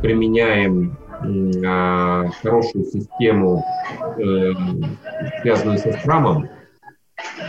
Применяем 0.00 0.96
э, 1.22 2.28
хорошую 2.40 2.84
систему, 2.86 3.62
э, 4.16 4.52
связанную 5.42 5.78
со 5.78 5.92
скрамом. 5.92 6.48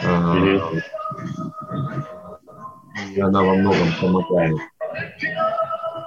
Э, 0.03 0.05
mm-hmm. 0.05 0.81
И 3.15 3.19
она 3.19 3.41
во 3.41 3.55
многом 3.55 3.87
помогает. 3.99 4.57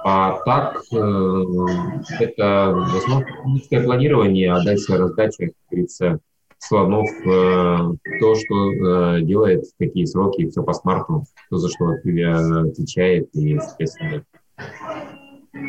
А 0.07 0.39
так, 0.45 0.83
э, 0.93 0.97
это 2.19 2.73
в 2.75 2.95
основном 2.95 3.25
планирование, 3.85 4.53
а 4.53 4.63
дальше 4.63 4.95
раздача, 4.95 5.47
как 5.47 5.53
говорится, 5.71 6.19
слонов 6.59 7.09
э, 7.25 7.77
то, 8.19 8.35
что 8.35 8.71
э, 9.15 9.21
делает, 9.21 9.63
какие 9.79 10.05
сроки, 10.05 10.47
все 10.47 10.61
по 10.61 10.73
смарту, 10.73 11.25
кто 11.47 11.57
за 11.57 11.69
что 11.69 11.89
отвечает, 11.89 13.29
и, 13.33 13.57
соответственно, 13.57 14.23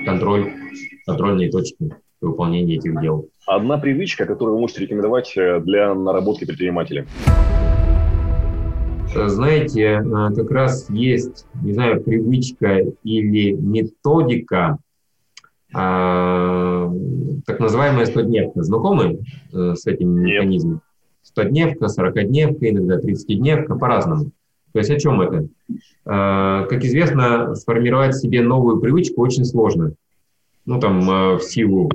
контроль, 0.05 0.53
контрольные 1.07 1.50
точки 1.50 1.97
выполнения 2.21 2.76
этих 2.76 3.00
дел. 3.00 3.31
Одна 3.47 3.79
привычка, 3.79 4.26
которую 4.26 4.57
вы 4.57 4.61
можете 4.61 4.83
рекомендовать 4.83 5.33
для 5.35 5.95
наработки 5.95 6.45
предпринимателя? 6.45 7.07
Э, 9.16 9.28
знаете, 9.28 10.02
э, 10.04 10.35
как 10.35 10.50
раз 10.50 10.90
есть, 10.90 11.46
не 11.62 11.73
знаю, 11.73 12.02
привычка 12.02 12.80
или 13.02 13.52
методика, 13.52 14.78
а, 15.75 16.90
так 17.44 17.58
называемая 17.61 18.06
100-дневка. 18.06 18.62
Знакомы 18.62 19.20
э, 19.52 19.75
с 19.75 19.87
этим 19.87 20.23
Нет. 20.23 20.35
механизмом? 20.35 20.80
100-дневка, 21.37 21.87
40-дневка, 21.87 22.68
иногда 22.70 22.99
30-дневка, 22.99 23.76
по-разному. 23.76 24.30
То 24.73 24.78
есть 24.78 24.90
о 24.90 24.99
чем 24.99 25.20
это? 25.20 25.49
А, 26.04 26.64
как 26.66 26.85
известно, 26.85 27.54
сформировать 27.54 28.16
себе 28.16 28.42
новую 28.42 28.80
привычку 28.80 29.23
очень 29.23 29.44
сложно. 29.44 29.92
Ну, 30.66 30.80
там, 30.80 31.37
в 31.38 31.40
силу 31.40 31.90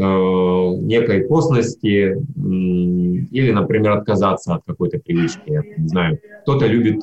некой 0.00 1.24
косности 1.24 2.16
или, 3.30 3.52
например, 3.52 3.92
отказаться 3.92 4.54
от 4.54 4.62
какой-то 4.66 4.98
привычки. 4.98 5.42
Я 5.46 5.62
не 5.76 5.88
знаю, 5.88 6.18
кто-то 6.42 6.66
любит 6.66 7.02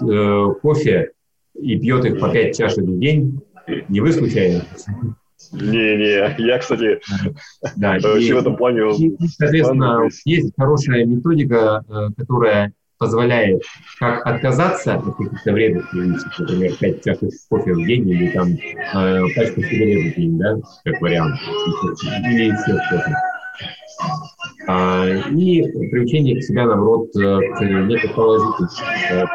кофе 0.61 1.11
и 1.53 1.79
пьет 1.79 2.05
их 2.05 2.19
по 2.19 2.29
5 2.29 2.57
чашек 2.57 2.83
в 2.83 2.99
день. 2.99 3.41
Не 3.89 3.99
вы 3.99 4.11
случайно? 4.11 4.63
Не-не, 5.51 6.35
я, 6.39 6.57
кстати, 6.57 6.99
да, 7.75 7.97
вообще 8.01 8.33
в 8.35 8.39
этом 8.39 8.57
плане... 8.57 8.91
И, 8.97 9.15
соответственно, 9.27 10.09
есть 10.25 10.51
хорошая 10.57 11.05
методика, 11.05 11.83
э, 11.87 12.09
которая 12.17 12.73
позволяет 12.97 13.61
как 13.99 14.25
отказаться 14.25 14.95
от 14.95 15.05
каких-то 15.15 15.53
вредных 15.53 15.89
привычек, 15.91 16.39
например, 16.39 16.75
5 16.79 17.03
чашек 17.03 17.29
кофе 17.49 17.73
в 17.73 17.85
день 17.85 18.09
или 18.09 18.29
там 18.31 18.49
э, 18.49 19.21
пачку 19.35 19.61
сигарет 19.61 20.13
в 20.13 20.17
день, 20.17 20.37
да, 20.37 20.57
как 20.83 21.01
вариант, 21.01 21.39
или 22.25 22.55
все 22.55 22.79
кофе. 22.89 23.15
А, 24.67 25.05
и 25.07 25.61
приучение 25.89 26.39
к 26.39 26.43
себя, 26.43 26.65
наоборот, 26.65 27.09
э, 27.15 27.39
к 27.55 27.61
некой 27.61 28.09
положительной 28.09 28.69
э, 29.11 29.25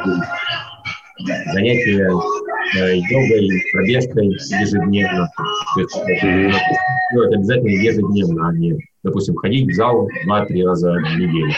занятия 1.52 2.10
э, 2.76 2.96
йогой, 2.96 3.48
пробежкой 3.72 4.26
ежедневно. 4.28 5.28
То 5.74 5.80
есть 5.80 5.96
это 5.96 6.52
делать 7.12 7.34
обязательно 7.34 7.68
ежедневно, 7.68 8.48
а 8.48 8.52
не, 8.52 8.78
допустим, 9.02 9.36
ходить 9.36 9.70
в 9.70 9.74
зал 9.74 10.08
2-3 10.26 10.64
раза 10.66 10.92
в 10.92 11.18
неделю. 11.18 11.54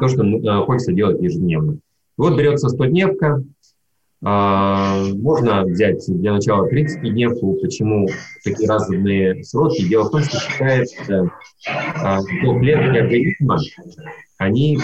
То, 0.00 0.08
что 0.08 0.24
э, 0.24 0.64
хочется 0.64 0.92
делать 0.92 1.20
ежедневно. 1.20 1.78
Вот 2.16 2.36
берется 2.36 2.68
100-дневка, 2.68 3.44
а, 4.22 5.02
можно 5.14 5.64
взять 5.64 6.04
для 6.06 6.34
начала 6.34 6.68
30-дневку. 6.68 7.56
Почему 7.62 8.06
такие 8.44 8.68
разные 8.68 9.42
сроки? 9.44 9.88
Дело 9.88 10.04
в 10.04 10.10
том, 10.10 10.22
что 10.22 10.38
считается, 10.38 11.30
а, 11.66 12.20
что 12.20 12.58
клетки 12.58 12.98
организма, 12.98 13.58
они 14.36 14.78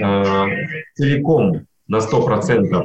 а, 0.00 0.46
целиком 0.94 1.66
на 1.88 1.98
100% 1.98 2.84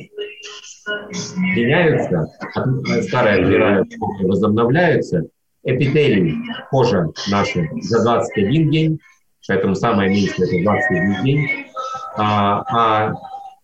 меняются, 1.38 2.28
а 2.56 3.02
старые 3.04 3.44
отмирают, 3.44 3.94
возобновляются, 4.22 5.28
эпителий, 5.64 6.36
кожа 6.72 7.08
наша 7.30 7.68
за 7.82 8.04
21 8.04 8.72
день, 8.72 9.00
поэтому 9.48 9.76
самое 9.76 10.10
меньшее 10.10 10.48
это 10.48 10.64
21 10.64 11.24
день, 11.24 11.66
а, 12.18 12.64
а 12.70 13.14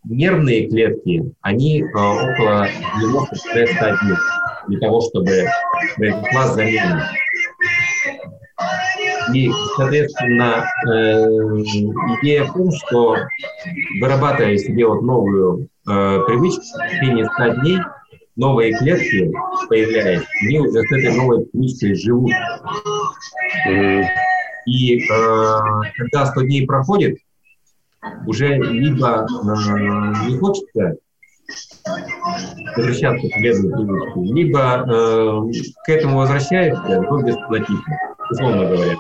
нервные 0.04 0.68
клетки, 0.68 1.34
они 1.42 1.84
а, 1.94 2.14
около 2.14 2.68
90-100 3.02 3.98
дней 4.02 4.18
для 4.68 4.80
того, 4.80 5.02
чтобы 5.02 5.46
произошла 5.96 6.48
замена. 6.48 7.10
И, 9.34 9.52
соответственно, 9.76 10.66
э, 10.88 11.28
идея 12.22 12.46
в 12.46 12.54
том, 12.54 12.72
что 12.72 13.18
вырабатывая 14.00 14.58
себе 14.58 14.88
вот 14.88 15.02
новую 15.02 15.68
э, 15.88 16.20
привычку, 16.26 16.62
в 16.62 16.90
течение 16.90 17.26
100 17.26 17.62
дней 17.62 17.78
новые 18.36 18.78
клетки 18.78 19.32
появляются, 19.68 20.30
они 20.42 20.60
уже 20.60 20.82
с 20.82 20.92
этой 20.92 21.16
новой 21.16 21.46
привычкой 21.46 21.96
живут. 21.96 22.32
И 24.68 25.00
э, 25.00 25.60
когда 25.96 26.26
100 26.26 26.42
дней 26.42 26.68
проходит, 26.68 27.20
уже 28.26 28.56
либо 28.56 29.26
э, 29.26 30.28
не 30.28 30.38
хочется 30.38 30.98
возвращаться 32.76 33.30
к 33.30 33.36
вредной 33.38 33.72
привычке, 33.72 34.34
либо 34.34 34.60
э, 34.60 35.52
к 35.86 35.90
этому 35.90 36.18
возвращается, 36.18 37.02
но 37.02 37.22
бесплатительно, 37.22 37.98
условно 38.30 38.66
говоря. 38.66 38.98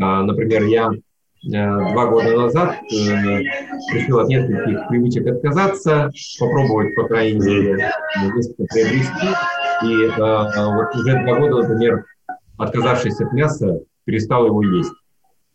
А, 0.00 0.22
например, 0.22 0.64
я 0.64 0.90
э, 0.90 1.48
два 1.92 2.06
года 2.06 2.36
назад 2.36 2.76
э, 2.90 2.96
решил 3.92 4.20
от 4.20 4.28
нескольких 4.28 4.88
привычек 4.88 5.26
отказаться, 5.26 6.10
попробовать, 6.38 6.94
по 6.96 7.04
крайней 7.04 7.40
мере, 7.40 7.90
несколько 8.34 8.64
приобрести. 8.72 9.26
И 9.84 10.06
э, 10.06 10.74
вот 10.74 10.96
уже 10.96 11.22
два 11.24 11.38
года, 11.38 11.68
например, 11.68 12.06
отказавшись 12.56 13.20
от 13.20 13.32
мяса, 13.34 13.80
перестал 14.04 14.46
его 14.46 14.62
есть. 14.62 14.92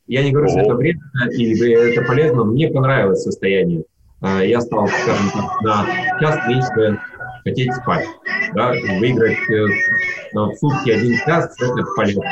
Я 0.07 0.23
не 0.23 0.31
говорю, 0.31 0.49
что 0.49 0.59
это 0.59 0.75
вредно 0.75 1.29
или 1.31 1.93
это 1.93 2.05
полезно, 2.05 2.43
но 2.43 2.45
мне 2.45 2.69
понравилось 2.69 3.23
состояние. 3.23 3.83
Я 4.21 4.61
стал, 4.61 4.87
скажем 4.87 5.29
так, 5.33 5.61
на 5.61 5.85
час 6.19 6.47
меньше 6.47 6.99
хотеть 7.45 7.73
спать. 7.73 8.05
Да, 8.53 8.73
выиграть 8.99 9.37
э, 9.49 9.65
в 10.33 10.53
сутки 10.55 10.89
один 10.89 11.15
час– 11.25 11.55
это 11.59 11.85
полезно. 11.95 12.23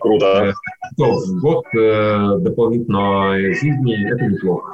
Круто. 0.00 0.54
Часов 0.90 1.24
в 1.26 1.40
год 1.40 1.64
э, 1.74 2.38
дополнительной 2.38 3.54
жизни– 3.54 4.10
это 4.12 4.24
неплохо. 4.24 4.72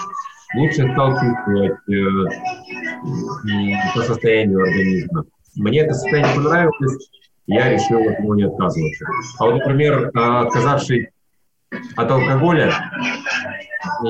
Лучше 0.56 0.90
стал 0.92 1.10
чувствовать 1.18 1.78
э, 1.90 2.00
по 3.94 4.00
состоянию 4.02 4.62
организма. 4.62 5.24
Мне 5.56 5.80
это 5.80 5.94
состояние 5.94 6.34
понравилось, 6.34 7.10
я 7.46 7.70
решил 7.70 7.98
от 8.08 8.20
него 8.20 8.34
не 8.34 8.44
отказываться. 8.44 9.06
А 9.38 9.46
вот, 9.46 9.54
например, 9.56 10.10
отказавшись 10.14 11.08
от 11.96 12.10
алкоголя, 12.10 12.72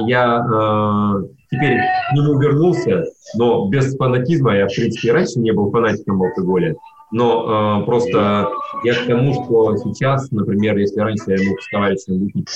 я 0.07 0.39
э, 0.39 1.25
теперь 1.51 1.79
к 1.79 2.15
нему 2.15 2.39
вернулся, 2.41 3.05
но 3.37 3.69
без 3.69 3.97
фанатизма. 3.97 4.57
Я, 4.57 4.69
в 4.69 4.75
принципе, 4.75 5.13
раньше 5.13 5.39
не 5.39 5.53
был 5.53 5.71
фанатиком 5.71 6.23
алкоголя. 6.23 6.75
Но 7.11 7.83
э, 7.83 7.85
просто 7.85 8.51
я 8.85 8.95
к 8.95 9.07
тому, 9.07 9.35
что 9.35 9.77
сейчас, 9.77 10.31
например, 10.31 10.79
если 10.79 10.99
раньше 10.99 11.25
я 11.29 11.49
мог 11.49 11.61
с 11.61 11.71
товарищем 11.71 12.19
выпить 12.19 12.49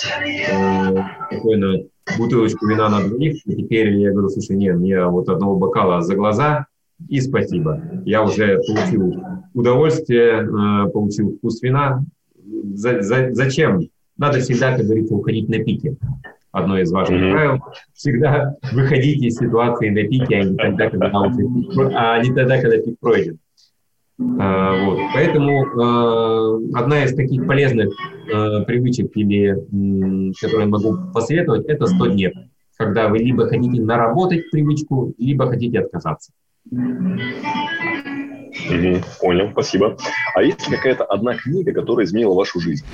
э, 0.50 0.96
спокойно 1.30 1.82
бутылочку 2.18 2.66
вина 2.66 2.88
на 2.88 3.06
двоих, 3.06 3.42
то 3.44 3.52
теперь 3.52 3.92
я 3.98 4.12
говорю, 4.12 4.30
слушай, 4.30 4.56
нет, 4.56 4.76
мне 4.76 5.04
вот 5.04 5.28
одного 5.28 5.56
бокала 5.56 6.00
за 6.00 6.14
глаза 6.14 6.66
и 7.08 7.20
спасибо. 7.20 7.82
Я 8.06 8.22
уже 8.22 8.58
получил 8.66 9.22
удовольствие, 9.52 10.42
э, 10.42 10.90
получил 10.90 11.36
вкус 11.36 11.60
вина. 11.60 12.04
За, 12.74 13.02
за, 13.02 13.34
зачем? 13.34 13.82
Надо 14.18 14.40
всегда, 14.40 14.76
как 14.76 14.86
говорится, 14.86 15.14
уходить 15.14 15.48
на 15.48 15.58
пике 15.62 15.96
одно 16.50 16.78
из 16.78 16.90
важных 16.90 17.20
mm-hmm. 17.20 17.32
правил. 17.32 17.60
Всегда 17.92 18.54
выходите 18.72 19.26
из 19.26 19.36
ситуации 19.36 19.90
на 19.90 20.08
пике, 20.08 20.38
а 20.38 20.44
не 20.44 20.56
тогда, 20.56 20.90
когда 20.90 21.20
уже 21.20 21.42
а 21.94 22.22
не 22.22 22.32
тогда, 22.34 22.60
когда 22.60 22.78
пик 22.78 22.98
пройден. 22.98 23.38
Вот. 24.18 24.98
Поэтому 25.12 26.72
одна 26.74 27.04
из 27.04 27.14
таких 27.14 27.46
полезных 27.46 27.90
привычек, 28.66 29.14
или, 29.14 29.54
которые 30.40 30.62
я 30.62 30.66
могу 30.66 30.96
посоветовать, 31.12 31.66
это 31.66 31.86
100 31.86 32.06
дней, 32.06 32.32
когда 32.78 33.08
вы 33.08 33.18
либо 33.18 33.46
хотите 33.46 33.82
наработать 33.82 34.50
привычку, 34.50 35.12
либо 35.18 35.46
хотите 35.50 35.80
отказаться. 35.80 36.32
Угу, 36.70 37.20
понял, 39.20 39.50
спасибо. 39.52 39.98
А 40.34 40.42
есть 40.42 40.64
какая-то 40.64 41.04
одна 41.04 41.34
книга, 41.34 41.72
которая 41.74 42.06
изменила 42.06 42.32
вашу 42.32 42.58
жизнь? 42.58 42.86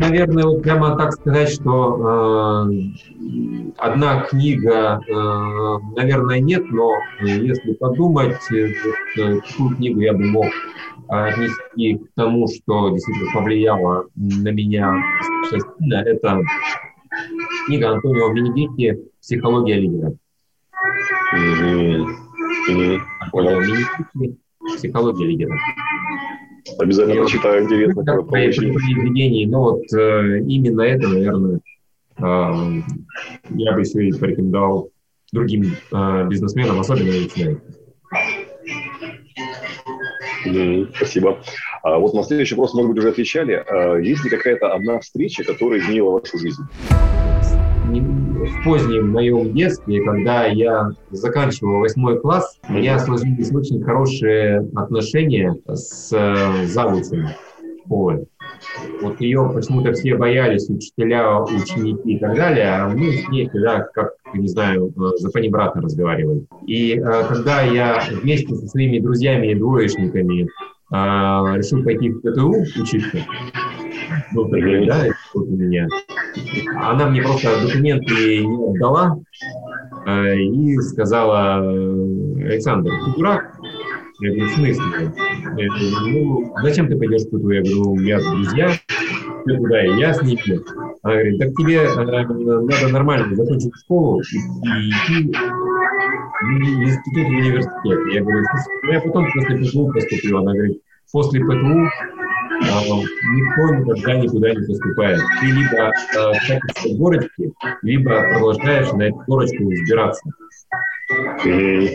Наверное, 0.00 0.44
вот 0.44 0.62
прямо 0.62 0.96
так 0.96 1.12
сказать, 1.12 1.50
что 1.50 2.66
э, 2.66 3.72
одна 3.76 4.22
книга, 4.22 4.98
э, 5.06 5.12
наверное, 5.94 6.40
нет, 6.40 6.64
но 6.70 6.94
если 7.20 7.74
подумать, 7.74 8.38
э, 8.50 8.68
вот, 9.18 9.42
какую 9.42 9.76
книгу 9.76 10.00
я 10.00 10.14
бы 10.14 10.24
мог 10.24 10.46
отнести 11.08 11.98
к 11.98 12.14
тому, 12.14 12.48
что 12.48 12.88
действительно 12.90 13.30
повлияло 13.34 14.06
на 14.16 14.48
меня 14.48 14.94
сильно, 15.50 15.96
это 15.96 16.40
книга 17.66 17.90
Антонио 17.90 18.32
Бенедикти 18.32 18.98
«Психология 19.20 19.74
лидера». 19.74 20.14
Mm-hmm. 21.36 22.06
Mm-hmm. 22.70 23.00
«Психология 24.78 25.26
лидера». 25.26 25.54
Обязательно 26.78 27.22
вот, 27.22 27.34
интересно. 27.34 28.04
Как 28.04 28.28
произведений, 28.28 29.46
но 29.46 29.62
вот 29.62 29.92
э, 29.92 30.38
именно 30.40 30.82
это, 30.82 31.08
наверное, 31.08 31.60
э, 32.18 32.82
я 33.50 33.72
бы 33.72 33.80
еще 33.80 34.08
и 34.08 34.12
порекомендовал 34.12 34.90
другим 35.32 35.76
э, 35.92 36.26
бизнесменам, 36.28 36.80
особенно 36.80 37.12
начинающим. 37.12 37.60
Mm, 40.46 40.92
спасибо. 40.96 41.38
А 41.82 41.98
вот 41.98 42.14
на 42.14 42.22
следующий 42.22 42.54
вопрос, 42.54 42.74
может 42.74 42.90
быть, 42.90 42.98
уже 42.98 43.10
отвечали. 43.10 43.52
А 43.52 43.96
есть 43.96 44.24
ли 44.24 44.30
какая-то 44.30 44.72
одна 44.72 44.98
встреча, 45.00 45.44
которая 45.44 45.80
изменила 45.80 46.12
вашу 46.12 46.38
жизнь? 46.38 46.62
В 48.50 48.64
позднем 48.64 49.10
моем 49.10 49.52
детстве, 49.52 50.04
когда 50.04 50.46
я 50.46 50.90
заканчивал 51.10 51.80
восьмой 51.80 52.20
класс, 52.20 52.58
у 52.68 52.72
меня 52.72 52.98
сложились 52.98 53.52
очень 53.52 53.82
хорошие 53.82 54.68
отношения 54.74 55.56
с 55.66 56.12
э, 56.12 56.66
завучем 56.66 57.28
школы. 57.90 58.26
Вот 59.02 59.20
ее 59.20 59.50
почему-то 59.52 59.92
все 59.92 60.16
боялись, 60.16 60.68
учителя, 60.68 61.40
ученики 61.40 62.14
и 62.14 62.18
так 62.18 62.36
далее, 62.36 62.68
а 62.68 62.88
мы 62.88 63.12
с 63.12 63.28
ней 63.28 63.48
всегда, 63.48 63.80
как, 63.94 64.12
не 64.34 64.48
знаю, 64.48 64.92
э, 64.96 65.18
за 65.18 65.30
панибрата 65.30 65.80
разговаривали. 65.80 66.46
И 66.66 66.94
э, 66.94 67.24
когда 67.28 67.62
я 67.62 68.02
вместе 68.10 68.54
со 68.54 68.66
своими 68.66 68.98
друзьями 68.98 69.48
и 69.48 69.54
двоечниками 69.54 70.42
э, 70.42 70.46
решил 70.92 71.82
пойти 71.82 72.10
в 72.10 72.20
ПТУ 72.20 72.50
учиться, 72.80 73.18
был 74.34 74.44
такой, 74.44 74.86
да, 74.86 75.06
вот 75.34 75.48
у 75.48 75.56
меня. 75.56 75.88
Она 76.76 77.08
мне 77.08 77.22
просто 77.22 77.48
документы 77.66 78.44
не 78.44 78.76
отдала 78.76 79.18
э, 80.06 80.36
и 80.36 80.76
сказала, 80.78 81.58
Александр, 81.58 82.90
ты 83.04 83.12
дурак? 83.16 83.56
Я 84.20 84.30
говорю, 84.30 84.46
в 84.46 84.52
смысле? 84.52 85.12
Я 85.56 85.68
говорю, 85.68 85.90
ну, 86.08 86.54
зачем 86.62 86.88
ты 86.88 86.96
пойдешь 86.96 87.22
в? 87.30 87.50
Я 87.50 87.62
говорю, 87.62 87.92
у 87.92 87.96
меня 87.96 88.18
друзья, 88.20 88.70
ты 89.46 89.56
туда, 89.56 89.84
и 89.86 89.98
я 89.98 90.12
с 90.12 90.22
ними. 90.22 90.60
Она 91.02 91.14
говорит, 91.14 91.38
так 91.38 91.48
тебе 91.54 91.84
э, 91.84 92.24
надо 92.24 92.88
нормально 92.92 93.34
закончить 93.34 93.72
школу 93.82 94.20
и, 94.20 94.36
и 94.36 94.90
идти 94.90 95.32
в 96.42 96.82
институт, 96.82 97.24
в 97.24 97.38
университет. 97.38 97.98
Я 98.12 98.22
говорю, 98.22 98.42
ну, 98.82 98.92
я 98.92 99.00
потом 99.00 99.26
после 99.32 99.56
ПТУ 99.56 99.92
поступил. 99.92 100.38
Она 100.38 100.52
говорит, 100.52 100.82
после 101.12 101.40
ПТУ 101.40 101.88
никто 102.60 103.74
никогда 103.74 104.14
никуда 104.14 104.50
не 104.50 104.66
поступает. 104.66 105.20
Ты 105.40 105.46
либо 105.46 105.88
э, 105.88 105.92
катишься 106.46 106.88
в 106.88 106.98
горочке, 106.98 107.52
либо 107.82 108.22
продолжаешь 108.32 108.92
на 108.92 109.02
эту 109.02 109.22
горочку 109.26 109.64
взбираться. 109.64 110.30
Э, 111.44 111.86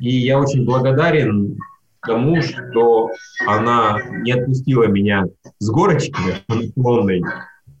и 0.00 0.10
я 0.10 0.38
очень 0.38 0.64
благодарен 0.64 1.58
тому, 2.06 2.40
что 2.42 3.10
она 3.46 3.98
не 4.22 4.32
отпустила 4.32 4.84
меня 4.84 5.26
с 5.58 5.70
горочки 5.70 6.16
наклонной, 6.48 7.22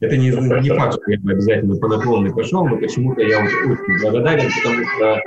это 0.02 0.16
не, 0.16 0.30
не 0.30 0.76
факт, 0.76 0.94
что 0.94 1.10
я 1.12 1.18
бы 1.20 1.32
обязательно 1.32 1.76
по 1.76 1.86
наклонной 1.86 2.34
пошел, 2.34 2.66
но 2.66 2.76
почему-то 2.76 3.22
я 3.22 3.40
вот 3.40 3.50
очень 3.50 4.02
благодарен, 4.02 4.50
потому 4.56 4.84
что 4.84 5.20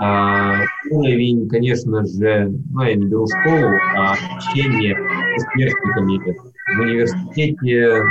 а, 0.00 0.60
уровень, 0.90 1.48
конечно 1.48 2.04
же, 2.04 2.52
ну, 2.72 2.82
я 2.82 2.94
не 2.96 3.06
беру 3.06 3.26
школу, 3.28 3.74
а 3.96 4.14
общение 4.34 4.96
с 5.36 5.52
сверстниками 5.52 6.34
в 6.76 6.80
университете, 6.80 8.02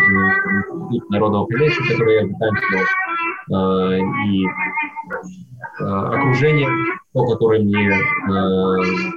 в 0.90 1.12
народного 1.12 1.46
хозяйства, 1.52 1.84
который 1.84 2.16
я 2.16 2.28
заканчивал, 2.28 2.86
а, 3.52 3.98
и 3.98 4.46
а, 5.82 6.10
окружение, 6.10 6.70
то, 7.12 7.26
которое 7.26 7.64
мне 7.64 7.92
а, 7.92 8.76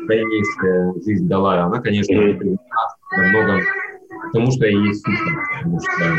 дальнейшая 0.09 0.93
жизнь 1.07 1.29
дала, 1.29 1.63
она, 1.67 1.81
конечно, 1.81 2.17
во 2.17 3.23
многом 3.29 3.61
потому 4.27 4.51
что 4.53 4.67
и 4.67 4.75
есть 4.75 5.05
сущность, 5.05 5.39
потому 5.59 5.81
что 5.81 6.17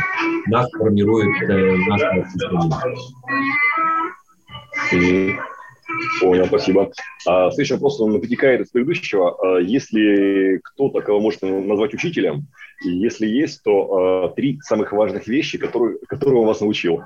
нас 0.48 0.70
формирует 0.72 1.50
э, 1.50 1.76
наше 1.88 2.06
общество. 2.20 2.82
Понял, 6.20 6.46
спасибо. 6.46 6.92
А, 7.28 7.52
следующий 7.52 7.74
вопрос, 7.74 8.00
он 8.00 8.20
вытекает 8.20 8.62
из 8.62 8.70
предыдущего. 8.70 9.38
А, 9.42 9.60
если 9.60 10.60
кто-то, 10.64 11.02
кого 11.02 11.20
можно 11.20 11.62
назвать 11.62 11.94
учителем, 11.94 12.48
и 12.84 12.90
если 12.90 13.28
есть, 13.28 13.62
то 13.64 14.26
а, 14.26 14.30
три 14.30 14.60
самых 14.62 14.94
важных 14.94 15.28
вещи, 15.28 15.58
которые, 15.58 15.98
которые 16.08 16.42
он 16.42 16.48
вас 16.48 16.62
научил. 16.62 17.04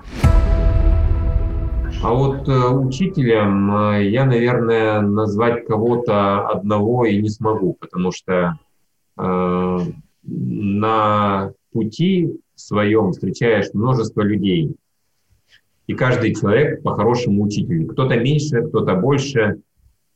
А 2.03 2.13
вот 2.13 2.47
э, 2.47 2.51
учителем 2.51 3.93
э, 3.93 4.09
я, 4.09 4.25
наверное, 4.25 5.01
назвать 5.01 5.65
кого-то 5.65 6.47
одного 6.49 7.05
и 7.05 7.19
не 7.19 7.29
смогу, 7.29 7.77
потому 7.79 8.11
что 8.11 8.59
э, 9.17 9.79
на 10.25 11.51
пути 11.71 12.29
своем 12.55 13.11
встречаешь 13.11 13.73
множество 13.73 14.21
людей. 14.21 14.75
И 15.87 15.93
каждый 15.93 16.33
человек 16.33 16.81
по-хорошему 16.81 17.43
учитель. 17.43 17.85
Кто-то 17.87 18.15
меньше, 18.17 18.63
кто-то 18.63 18.95
больше, 18.95 19.61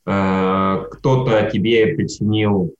э, 0.06 0.86
кто-то 0.92 1.50
тебе 1.52 1.96
причинил 1.96 2.74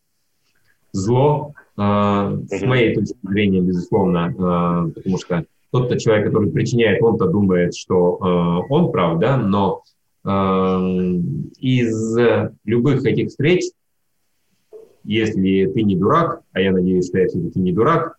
зло, 0.92 1.54
э, 1.78 1.82
с 1.82 2.62
моей 2.64 2.96
точки 2.96 3.18
зрения, 3.24 3.62
безусловно, 3.62 4.30
э, 4.30 4.92
потому 4.92 5.18
что 5.20 5.46
тот-то 5.72 6.00
человек, 6.00 6.28
который 6.28 6.50
причиняет, 6.50 7.04
он-то 7.04 7.28
думает, 7.28 7.76
что 7.76 8.16
он 8.70 8.92
прав, 8.92 9.20
да, 9.20 9.38
но 9.38 9.84
из 11.60 12.18
любых 12.66 13.06
этих 13.06 13.28
встреч 13.28 13.66
если 15.04 15.66
ты 15.68 15.84
не 15.84 15.96
дурак, 15.96 16.42
а 16.54 16.62
я 16.62 16.72
надеюсь, 16.72 17.08
что 17.08 17.20
я 17.20 17.28
все-таки 17.28 17.60
не 17.60 17.72
дурак, 17.72 18.18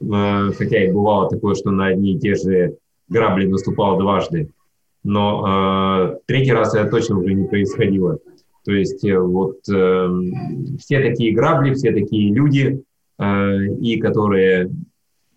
э, 0.00 0.50
хотя 0.56 0.84
и 0.84 0.92
бывало 0.92 1.28
такое, 1.28 1.54
что 1.54 1.70
на 1.70 1.86
одни 1.86 2.14
и 2.14 2.18
те 2.18 2.34
же 2.34 2.76
грабли 3.08 3.46
наступал 3.46 3.98
дважды, 3.98 4.50
но 5.04 6.12
э, 6.12 6.18
третий 6.26 6.52
раз 6.52 6.74
это 6.74 6.90
точно 6.90 7.18
уже 7.18 7.34
не 7.34 7.46
происходило. 7.46 8.18
То 8.64 8.72
есть 8.72 9.04
э, 9.04 9.18
вот 9.18 9.58
э, 9.70 10.08
все 10.78 11.00
такие 11.00 11.32
грабли, 11.32 11.74
все 11.74 11.92
такие 11.92 12.32
люди, 12.32 12.82
э, 13.18 13.66
и 13.80 13.98
которые, 13.98 14.70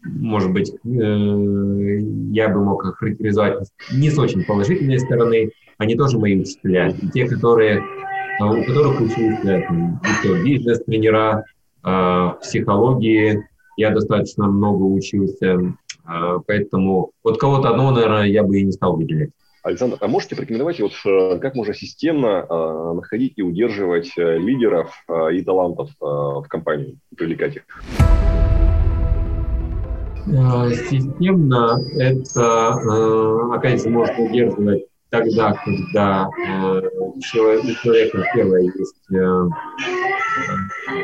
может 0.04 0.52
быть, 0.52 0.70
э, 0.72 2.00
я 2.32 2.50
бы 2.50 2.64
мог 2.64 2.84
характеризовать 2.98 3.70
не 3.94 4.10
с 4.10 4.20
очень 4.20 4.44
положительной 4.44 5.00
стороны, 5.00 5.52
они 5.78 5.96
тоже 5.96 6.20
мои 6.20 6.40
учителя. 6.40 6.90
И 6.90 7.08
те, 7.10 7.28
которые 7.28 7.82
у 8.46 8.64
которых 8.64 9.02
учился 9.02 9.64
бизнес-тренера, 10.44 11.46
а, 11.84 12.32
психологии. 12.42 13.48
Я 13.78 13.92
достаточно 13.92 14.48
много 14.48 14.84
учился, 14.84 15.76
а, 16.06 16.40
поэтому 16.40 17.12
вот 17.24 17.40
кого-то 17.40 17.70
одного, 17.70 17.92
наверное, 17.92 18.26
я 18.26 18.44
бы 18.44 18.60
и 18.60 18.64
не 18.64 18.72
стал 18.72 18.98
выделять. 18.98 19.32
Александр, 19.64 19.98
а 20.00 20.08
можете 20.08 20.36
порекомендовать, 20.36 20.80
вот, 20.80 20.94
э, 21.06 21.38
как 21.38 21.54
можно 21.54 21.74
системно 21.76 22.48
э, 22.50 22.94
находить 22.96 23.34
и 23.36 23.44
удерживать 23.44 24.12
э, 24.18 24.38
лидеров 24.40 24.92
э, 25.08 25.36
и 25.36 25.44
талантов 25.44 25.90
э, 26.02 26.04
в 26.04 26.46
компании, 26.50 26.98
привлекать 27.16 27.58
их? 27.58 27.64
Системно 30.26 31.80
это, 31.96 33.54
опять 33.54 33.84
же, 33.84 33.90
можно 33.90 34.24
удерживать 34.24 34.86
тогда, 35.12 35.54
когда 35.54 36.30
э, 36.30 36.82
у 36.98 37.20
человека 37.20 38.24
первое 38.34 38.62
есть 38.62 39.12
э, 39.12 39.16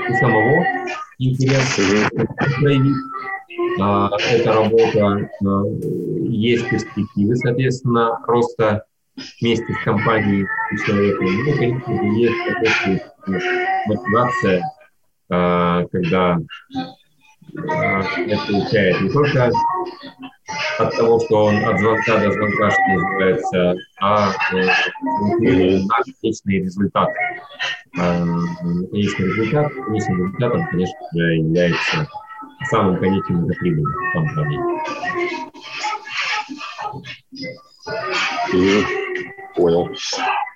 у 0.10 0.14
самого 0.16 0.66
интерес 1.20 1.76
проявить, 2.56 2.96
э, 3.80 4.10
эта 4.34 4.54
работа, 4.54 5.30
э, 5.42 5.46
есть 6.30 6.70
перспективы, 6.70 7.36
соответственно, 7.36 8.18
роста 8.26 8.86
вместе 9.42 9.74
с 9.74 9.84
компанией 9.84 10.48
и 10.72 10.78
человеком. 10.86 11.26
Ну, 11.26 11.54
конечно 11.54 11.96
же, 11.96 12.06
есть 12.16 13.04
мотивация, 13.88 14.64
когда 15.28 16.40
это 17.54 18.48
получает 18.48 19.02
не 19.02 19.10
только 19.10 19.52
от 20.80 20.96
того, 20.96 21.20
что 21.20 21.46
он 21.46 21.64
от 21.66 21.80
звонка 21.80 22.20
до 22.20 22.32
звонка, 22.32 22.72
что 22.72 22.82
называется, 22.90 23.76
а 24.00 24.32
э, 24.54 24.66
наш 25.80 26.06
конечный 26.22 26.60
результат. 26.62 27.10
Э, 28.00 28.26
конечный 28.92 29.26
результат, 29.26 29.74
конечным 29.74 30.18
результатом, 30.26 30.68
конечно 30.68 31.00
же, 31.14 31.36
является 31.36 32.08
самым 32.70 33.00
конечным 33.00 33.46
это 33.46 33.60
прибыль 33.60 33.86
компании. 34.14 34.60
Понял. 39.56 39.90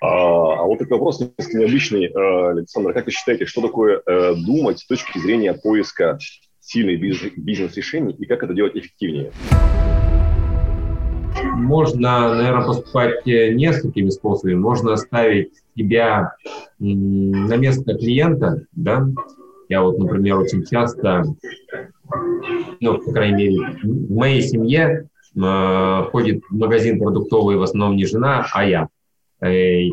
А, 0.00 0.60
а 0.60 0.62
вот 0.62 0.78
такой 0.78 0.98
вопрос 0.98 1.20
несколько 1.20 1.58
необычный, 1.58 2.06
э, 2.06 2.50
Александр. 2.50 2.92
Как 2.92 3.06
вы 3.06 3.12
считаете, 3.12 3.46
что 3.46 3.60
такое 3.60 4.00
э, 4.06 4.34
думать 4.36 4.78
с 4.78 4.86
точки 4.86 5.18
зрения 5.18 5.54
поиска 5.54 6.18
сильных 6.62 7.00
бизнес-решений 7.36 8.14
и 8.18 8.24
как 8.24 8.42
это 8.42 8.54
делать 8.54 8.76
эффективнее? 8.76 9.32
Можно, 11.56 12.34
наверное, 12.34 12.66
поступать 12.66 13.26
э, 13.26 13.52
несколькими 13.52 14.10
способами. 14.10 14.54
Можно 14.54 14.96
ставить 14.96 15.52
себя 15.76 16.34
на 16.78 17.56
место 17.56 17.94
клиента, 17.94 18.64
да. 18.72 19.06
Я 19.68 19.82
вот, 19.82 19.98
например, 19.98 20.38
очень 20.38 20.64
часто, 20.64 21.24
ну, 22.80 22.98
по 22.98 23.12
крайней 23.12 23.48
мере, 23.48 23.78
в 23.82 24.12
моей 24.12 24.42
семье 24.42 25.08
э, 25.34 26.02
ходит 26.10 26.42
в 26.50 26.56
магазин 26.56 26.98
продуктовый 26.98 27.56
в 27.56 27.62
основном 27.62 27.96
не 27.96 28.04
жена, 28.04 28.46
а 28.52 28.64
я. 28.64 28.88
Э, 29.40 29.50
и, 29.50 29.90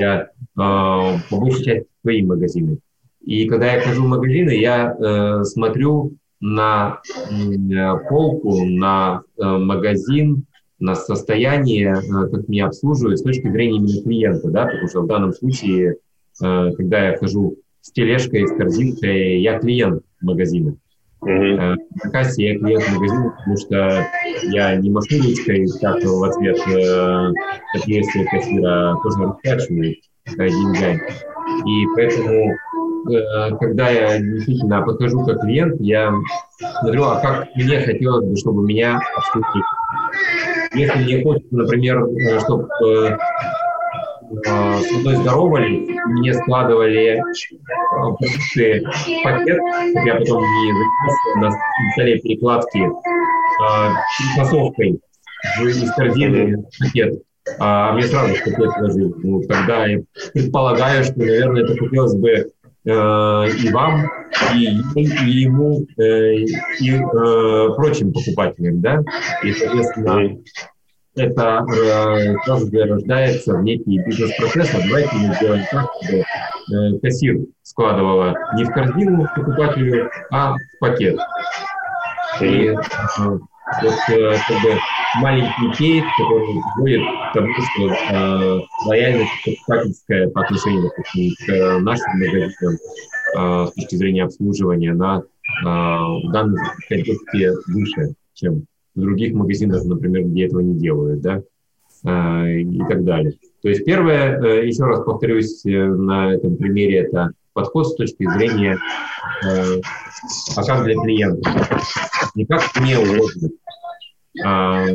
я 0.00 0.22
э, 0.22 0.28
по 0.54 1.20
большей 1.30 1.64
части 1.64 1.86
свои 2.02 2.22
магазины. 2.22 2.78
И 3.26 3.48
когда 3.48 3.72
я 3.72 3.80
хожу 3.80 4.04
в 4.04 4.08
магазины, 4.08 4.50
я 4.50 4.94
э, 4.94 5.42
смотрю 5.44 6.14
на 6.40 7.00
э, 7.28 8.08
полку, 8.08 8.64
на 8.64 9.22
э, 9.36 9.44
магазин, 9.44 10.46
на 10.78 10.94
состояние, 10.94 11.96
э, 11.96 12.28
как 12.30 12.48
меня 12.48 12.66
обслуживают 12.66 13.18
с 13.18 13.24
точки 13.24 13.50
зрения 13.50 13.78
именно 13.78 14.02
клиента, 14.02 14.48
да, 14.48 14.66
потому 14.66 14.88
что 14.88 15.02
в 15.02 15.08
данном 15.08 15.32
случае, 15.32 15.96
э, 16.40 16.70
когда 16.76 17.08
я 17.08 17.18
хожу 17.18 17.56
с 17.80 17.90
тележкой, 17.90 18.46
с 18.46 18.52
корзинкой, 18.52 19.40
я 19.40 19.58
клиент 19.58 20.04
магазина. 20.20 20.76
Mm-hmm. 21.24 21.76
На 22.04 22.10
кассе 22.10 22.52
я 22.52 22.58
клиент 22.60 22.84
магазина, 22.94 23.34
потому 23.38 23.56
что 23.56 24.06
я 24.52 24.76
не 24.76 24.88
машу 24.90 25.20
ручкой, 25.20 25.66
как 25.80 26.00
в 26.04 26.22
ответ 26.22 26.58
э, 26.68 27.32
отверстие 27.74 28.24
кассира, 28.26 28.92
а 28.92 28.96
тоже 29.02 29.18
расплачиваю 29.18 29.96
деньгами. 30.26 31.00
И 31.66 31.86
поэтому 31.96 32.56
Э, 32.76 32.85
когда 33.58 33.88
я 33.90 34.18
действительно 34.18 34.82
подхожу 34.82 35.24
как 35.24 35.40
клиент, 35.40 35.80
я 35.80 36.12
смотрю, 36.80 37.04
а 37.04 37.20
как 37.20 37.48
мне 37.54 37.80
хотелось 37.80 38.26
бы, 38.26 38.36
чтобы 38.36 38.62
меня 38.64 39.00
обслужили. 39.16 39.62
Если 40.74 40.98
мне 41.04 41.22
хочется, 41.22 41.54
например, 41.56 42.04
э, 42.04 42.40
чтобы 42.40 42.68
э, 42.84 43.16
с 44.44 44.92
мной 44.92 45.16
здоровались, 45.16 45.88
мне 46.06 46.34
складывали 46.34 47.22
продукты 47.90 48.84
в 48.84 49.22
пакет, 49.24 49.58
я 50.04 50.14
потом 50.16 50.42
не 50.42 50.72
занимался 50.72 51.38
на 51.40 51.50
столе 51.92 52.18
перекладки 52.18 52.90
перепасовкой 54.18 55.00
из 55.62 55.92
корзины 55.92 56.64
пакет 56.78 57.22
а 57.60 57.92
мне 57.92 58.02
сразу 58.02 58.34
в 58.34 58.44
пакет 58.44 58.76
ложили. 58.80 59.12
Ну, 59.22 59.40
тогда 59.42 59.86
я 59.86 60.00
предполагаю, 60.34 61.04
что, 61.04 61.16
наверное, 61.20 61.62
это 61.62 61.76
хотелось 61.76 62.16
бы 62.16 62.50
Э, 62.55 62.55
и 62.86 63.70
вам, 63.72 64.04
и, 64.54 64.64
и 64.94 65.30
ему, 65.40 65.84
э, 65.98 66.34
и 66.80 66.94
э, 66.94 67.68
прочим 67.74 68.12
покупателям, 68.12 68.80
да, 68.80 69.00
и, 69.42 69.52
соответственно, 69.52 70.38
это 71.16 71.64
сразу 72.44 72.70
же 72.70 72.84
рождается 72.84 73.54
в 73.54 73.62
некий 73.64 73.98
бизнес-процесс, 74.06 74.74
а 74.74 74.86
давайте 74.86 75.16
мы 75.16 75.34
сделаем 75.34 75.64
так, 75.70 75.90
чтобы 76.02 77.00
кассир 77.00 77.38
складывала 77.62 78.34
не 78.54 78.64
в 78.64 78.70
корзину 78.70 79.26
покупателю, 79.34 80.10
а 80.30 80.54
в 80.54 80.58
пакет. 80.78 81.18
И 82.40 82.70
вот 82.70 82.86
как 84.06 84.62
бы 84.62 84.78
маленький 85.20 85.70
кейс, 85.76 86.04
который 86.18 87.30
к 87.30 87.34
тому, 87.34 87.48
что 87.54 87.92
э, 87.92 88.60
лояльность 88.86 89.30
покупательская 89.44 90.28
по 90.28 90.42
отношению 90.42 90.90
к 90.90 91.50
э, 91.50 91.78
нашим 91.78 92.12
магазинам 92.14 92.76
э, 93.36 93.66
с 93.66 93.72
точки 93.72 93.96
зрения 93.96 94.24
обслуживания, 94.24 94.92
она 94.92 95.18
э, 95.20 95.64
в 95.64 96.30
данном 96.32 96.56
контексте 96.88 97.52
выше, 97.68 98.14
чем 98.34 98.66
в 98.94 99.00
других 99.00 99.34
магазинах, 99.34 99.84
например, 99.84 100.24
где 100.24 100.46
этого 100.46 100.60
не 100.60 100.74
делают, 100.74 101.20
да, 101.20 101.42
э, 102.04 102.60
и 102.60 102.78
так 102.88 103.04
далее. 103.04 103.34
То 103.62 103.68
есть 103.68 103.84
первое, 103.84 104.40
э, 104.40 104.66
еще 104.66 104.84
раз 104.84 105.04
повторюсь 105.04 105.64
э, 105.66 105.70
на 105.70 106.34
этом 106.34 106.56
примере, 106.56 107.00
это 107.00 107.30
подход 107.52 107.88
с 107.88 107.96
точки 107.96 108.28
зрения, 108.36 108.78
э, 109.44 109.80
а 110.56 110.62
как 110.62 110.84
для 110.84 110.94
клиента, 110.94 111.50
не 112.34 112.44
как 112.44 112.62
мне 112.80 112.98
а, 114.44 114.86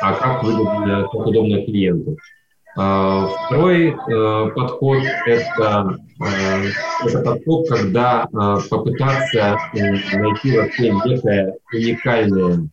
а 0.00 0.12
как 0.14 0.42
выгодно, 0.42 1.08
как 1.10 1.26
удобно 1.26 1.64
клиенту. 1.64 2.16
А, 2.80 3.26
второй 3.26 3.88
э, 3.88 4.50
подход 4.54 5.02
это, 5.26 5.98
э, 6.20 7.06
это 7.06 7.22
подход, 7.22 7.68
когда 7.68 8.28
э, 8.32 8.56
попытаться 8.70 9.58
найти 9.72 10.56
вообще 10.56 10.92
некое 11.04 11.56
уникальное 11.72 12.68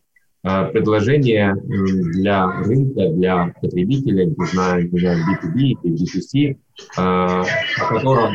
предложение 0.72 1.56
для 1.56 2.46
рынка, 2.62 3.08
для 3.08 3.52
потребителя, 3.60 4.26
не 4.26 4.46
знаю, 4.46 4.92
не 4.92 5.00
знаю, 5.00 5.18
B2B 5.18 5.58
или 5.82 6.04
B2C, 6.04 6.56
о 6.96 7.42
котором 7.88 8.32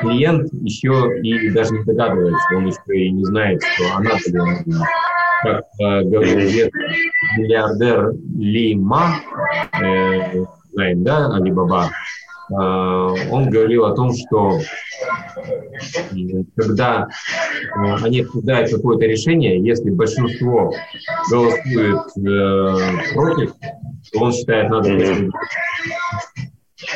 клиент 0.00 0.52
еще 0.52 1.20
и 1.22 1.48
даже 1.50 1.74
не 1.74 1.84
догадывается, 1.84 2.56
он 2.56 2.66
еще 2.66 2.80
и 2.88 3.12
не 3.12 3.24
знает, 3.24 3.62
что 3.62 3.94
она 3.94 4.18
как 5.42 5.66
говорил 5.78 6.70
миллиардер 7.36 8.12
Ли 8.36 8.74
Ма, 8.74 9.16
э, 9.80 10.44
знаем, 10.72 11.04
да, 11.04 11.34
Алибаба, 11.34 11.90
э, 12.50 12.54
он 12.54 13.50
говорил 13.50 13.84
о 13.84 13.94
том, 13.94 14.12
что 14.12 14.58
когда 16.56 17.06
э, 17.06 17.94
они 18.02 18.20
обсуждают 18.20 18.70
какое-то 18.70 19.04
решение, 19.04 19.62
если 19.62 19.90
большинство 19.90 20.72
голосует 21.30 22.00
э, 22.16 23.14
против, 23.14 23.52
то 24.12 24.20
он 24.20 24.32
считает, 24.32 24.70
надо 24.70 24.90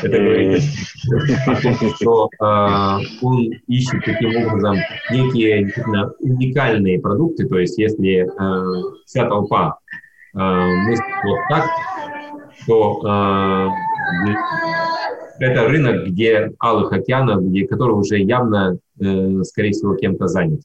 это 0.03 0.19
говорит 0.19 0.63
о 1.47 1.55
том, 1.63 1.75
что 1.95 2.29
э, 2.29 2.45
он 3.23 3.51
ищет 3.67 4.05
таким 4.05 4.37
образом 4.37 4.77
некие 5.11 5.65
действительно 5.65 6.13
уникальные 6.21 7.01
продукты. 7.01 7.47
То 7.47 7.59
есть, 7.59 7.79
если 7.79 8.27
э, 8.27 8.83
вся 9.05 9.29
толпа 9.29 9.79
э, 10.35 10.39
мыслит 10.39 11.07
вот 11.25 11.39
так, 11.49 11.67
то 12.67 13.01
э, 13.05 13.69
это 15.39 15.69
рынок, 15.69 16.07
где 16.07 16.53
алых 16.59 16.93
океанов, 16.93 17.45
где, 17.45 17.67
который 17.67 17.93
уже 17.93 18.19
явно, 18.19 18.79
э, 19.01 19.43
скорее 19.43 19.73
всего, 19.73 19.95
кем-то 19.95 20.27
занят. 20.27 20.61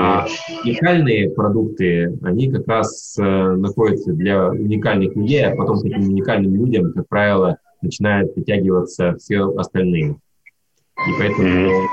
А 0.00 0.26
уникальные 0.64 1.30
продукты, 1.30 2.18
они 2.22 2.50
как 2.50 2.66
раз 2.66 3.16
э, 3.18 3.22
находятся 3.22 4.12
для 4.12 4.48
уникальных 4.48 5.14
людей, 5.14 5.44
а 5.44 5.54
потом 5.54 5.78
этим 5.80 6.08
уникальным 6.08 6.54
людям, 6.54 6.92
как 6.94 7.06
правило, 7.06 7.58
начинают 7.82 8.34
притягиваться 8.34 9.16
все 9.18 9.44
остальные. 9.56 10.16
И 11.06 11.10
поэтому 11.18 11.48
mm-hmm. 11.48 11.84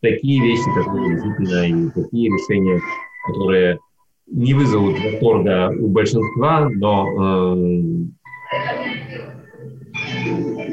такие 0.00 0.42
вещи, 0.42 0.74
которые 0.74 1.14
действительно, 1.14 1.66
и 1.66 1.90
такие 1.90 2.28
решения, 2.28 2.80
которые 3.26 3.78
не 4.26 4.54
вызовут 4.54 4.98
восторга 5.00 5.74
у 5.78 5.88
большинства, 5.88 6.68
но 6.70 7.06
э, 7.10 8.08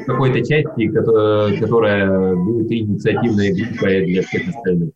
какой-то 0.06 0.38
части, 0.44 0.88
которая, 0.88 1.58
которая 1.58 2.36
будет 2.36 2.70
инициативной 2.70 3.52
группой 3.52 4.06
для 4.06 4.22
всех 4.22 4.48
остальных. 4.48 4.90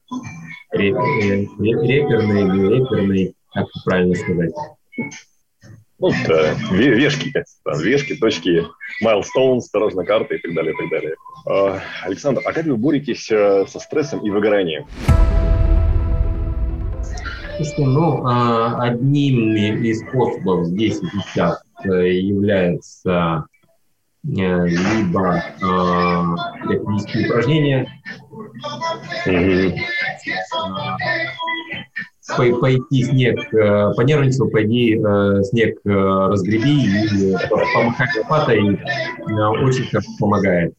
Реперной 0.72 1.48
или 2.42 2.74
реперной, 2.76 3.34
как 3.52 3.66
правильно 3.84 4.14
сказать. 4.14 4.52
Ну, 6.00 6.12
да, 6.26 6.54
вешки, 6.72 7.30
там, 7.62 7.78
вешки, 7.78 8.16
точки, 8.16 8.66
milestones, 9.04 9.64
дорожная 9.70 10.06
карта 10.06 10.34
и 10.34 10.38
так 10.38 10.54
далее, 10.54 10.72
и 10.72 10.76
так 10.76 10.88
далее. 10.88 11.14
А, 11.46 11.80
Александр, 12.04 12.40
а 12.46 12.52
как 12.54 12.64
вы 12.64 12.78
боретесь 12.78 13.30
э, 13.30 13.66
со 13.68 13.78
стрессом 13.78 14.24
и 14.24 14.30
выгоранием? 14.30 14.86
Слушайте, 17.56 17.84
ну, 17.84 18.26
а, 18.26 18.82
одним 18.82 19.54
из 19.54 20.00
способов 20.00 20.68
здесь 20.68 21.02
и 21.02 21.06
сейчас 21.06 21.62
является 21.84 23.44
либо 24.22 25.44
технические 26.66 27.26
упражнения, 27.26 27.88
mm-hmm 29.26 29.76
пойти 32.36 33.04
снег, 33.04 33.38
э, 33.54 33.92
понервничал, 33.96 34.48
пойди 34.50 34.96
э, 34.96 35.42
снег 35.44 35.78
э, 35.84 35.90
разгреби 35.90 36.84
и 36.84 37.36
помахай 37.48 38.08
лопатой 38.18 38.80
очень 39.62 39.84
хорошо 39.86 40.10
помогает. 40.18 40.74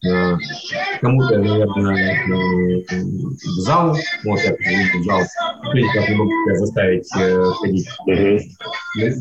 Кому-то, 1.00 1.38
наверное, 1.38 2.84
в 2.86 3.60
зал, 3.60 3.96
вот 4.24 4.40
я 4.40 4.52
в 4.52 5.04
зал, 5.04 5.22
никак 5.74 6.08
не 6.08 6.16
могу 6.16 6.30
себя 6.30 6.56
заставить 6.56 7.10
ходить. 7.60 7.88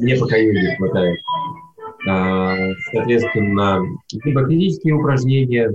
Мне 0.02 0.16
пока 0.18 0.38
йоги 0.38 0.76
хватает. 0.78 1.20
Соответственно, 2.92 3.84
либо 4.24 4.48
физические 4.48 4.96
упражнения, 4.96 5.72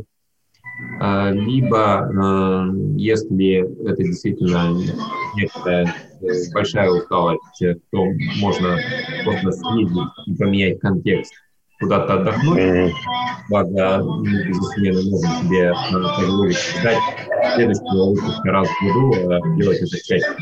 либо, 1.01 2.73
если 2.97 3.89
это 3.89 4.03
действительно 4.03 4.77
некая 5.37 5.95
большая 6.53 6.91
усталость, 6.91 7.63
то 7.91 8.05
можно 8.41 8.79
просто 9.25 9.53
съездить 9.53 10.09
и 10.27 10.35
поменять 10.35 10.81
контекст, 10.81 11.33
куда-то 11.81 12.15
отдохнуть. 12.15 12.59
Mm-hmm. 12.59 12.91
Благо, 13.49 14.03
мы 14.03 14.45
без 14.49 14.57
смены 14.71 15.03
можем 15.11 15.31
себе 15.45 15.73
позволить 16.19 16.59
ждать 16.59 16.99
следующего 17.55 18.11
выпуска 18.11 18.51
раз 18.51 18.69
в 18.69 18.85
году, 18.85 19.33
а 19.33 19.57
делать 19.57 19.79
это 19.79 20.05
чаще. 20.05 20.37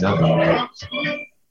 Да, 0.00 0.16
там, 0.16 0.68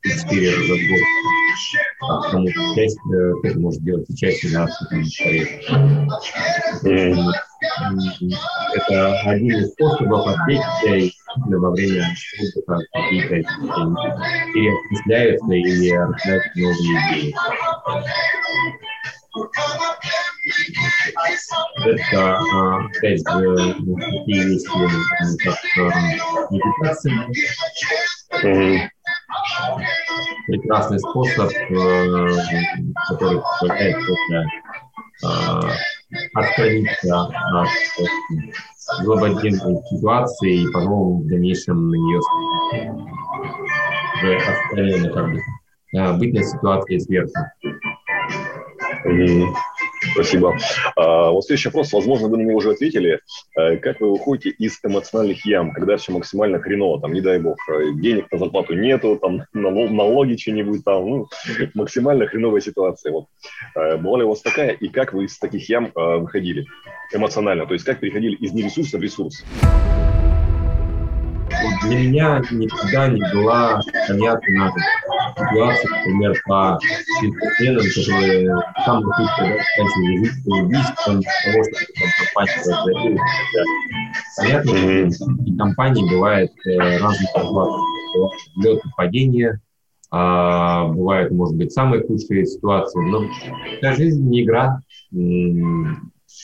четыре 0.03 0.51
раза 0.51 0.73
в 0.73 0.89
год. 0.89 2.23
Потому 2.23 2.47
что 2.49 2.75
часть 2.75 2.99
э, 3.11 3.33
кто-то 3.39 3.59
может 3.59 3.83
делать 3.83 4.09
и 4.09 4.15
чаще, 4.15 4.49
да, 4.51 4.67
кто-то 4.67 4.95
mm-hmm. 6.83 7.31
Это 8.75 9.19
один 9.21 9.57
из 9.57 9.71
способов 9.71 10.27
отвлечься 10.27 11.15
во 11.35 11.71
время 11.71 12.05
отдыха 12.39 12.79
какие-то 12.93 13.35
переосмысляются 14.53 15.53
или 15.53 15.89
рождаются 15.91 16.49
новые 16.55 16.75
идеи. 17.11 17.35
Это, 21.85 22.37
а, 22.37 22.85
опять 22.85 23.19
же, 23.19 23.75
такие 23.75 24.43
вещи, 24.45 24.65
как 25.43 25.57
медитация. 26.51 27.13
Mm-hmm. 28.43 28.89
Прекрасный 30.47 30.99
способ, 30.99 31.51
э, 31.51 32.29
который 33.09 33.41
позволяет 33.41 33.97
только 34.05 34.45
отстраниться 36.33 37.21
от 37.21 37.67
злободневной 38.99 39.81
ситуации 39.89 40.63
и 40.63 40.71
по-новому 40.71 41.21
в 41.21 41.27
дальнейшем 41.27 41.89
на 41.89 41.95
нее 41.95 42.19
уже 44.15 44.37
отстраненно 44.37 45.09
как 45.09 45.31
бы 45.33 45.41
а, 45.95 46.13
быть 46.13 46.33
на 46.33 46.43
ситуации 46.43 46.97
сверху. 46.99 47.33
Спасибо. 50.13 50.57
А, 50.95 51.31
вот 51.31 51.45
следующий 51.45 51.69
вопрос, 51.69 51.91
возможно, 51.93 52.27
вы 52.27 52.37
на 52.37 52.41
него 52.43 52.57
уже 52.57 52.71
ответили. 52.71 53.19
А, 53.55 53.77
как 53.77 53.99
вы 54.01 54.11
выходите 54.11 54.49
из 54.49 54.79
эмоциональных 54.83 55.45
ям, 55.45 55.71
когда 55.71 55.97
все 55.97 56.11
максимально 56.11 56.59
хреново, 56.59 57.01
там, 57.01 57.13
не 57.13 57.21
дай 57.21 57.39
бог, 57.39 57.57
э, 57.69 57.93
денег 57.95 58.31
на 58.31 58.37
зарплату 58.37 58.73
нету, 58.75 59.17
там, 59.21 59.43
налоги 59.53 60.35
что-нибудь 60.35 60.83
там, 60.83 61.09
ну, 61.09 61.27
максимально 61.73 62.27
хреновая 62.27 62.61
ситуация. 62.61 63.11
Вот. 63.11 63.25
А, 63.75 63.97
была 63.97 64.19
ли 64.19 64.23
у 64.23 64.29
вас 64.29 64.41
такая, 64.41 64.71
и 64.71 64.87
как 64.87 65.13
вы 65.13 65.25
из 65.25 65.37
таких 65.37 65.67
ям 65.69 65.91
а, 65.95 66.17
выходили 66.17 66.65
эмоционально? 67.13 67.65
То 67.65 67.73
есть 67.73 67.85
как 67.85 67.99
переходили 67.99 68.35
из 68.35 68.53
нересурса 68.53 68.97
в 68.97 69.01
ресурс? 69.01 69.43
Для 71.87 71.99
меня 71.99 72.41
никогда 72.51 73.07
не 73.07 73.21
была 73.33 73.79
понятна 74.07 74.71
ситуация, 75.37 75.97
например, 75.97 76.41
по 76.45 76.79
бизнесменам, 77.21 77.85
которые 77.95 78.55
там 78.85 79.01
находятся 79.01 79.45
жизнь 79.45 80.41
убийством 80.45 81.21
того, 81.43 81.63
что 81.63 81.85
там 81.95 82.09
компания 82.19 82.57
разорилась. 82.65 83.21
Понятно, 84.37 85.11
что 85.11 85.43
и 85.45 85.57
компании 85.57 86.09
бывает 86.09 86.51
э, 86.65 86.97
разные 86.97 87.27
ситуации. 87.27 87.81
Взлет 88.55 88.85
и 88.85 88.89
падение, 88.95 89.61
а, 90.09 90.87
бывают, 90.87 91.31
может 91.31 91.55
быть, 91.55 91.71
самые 91.71 92.03
худшие 92.03 92.45
ситуации, 92.45 92.99
но 92.99 93.23
вся 93.77 93.93
жизнь 93.93 94.27
не 94.27 94.43
игра. 94.43 94.81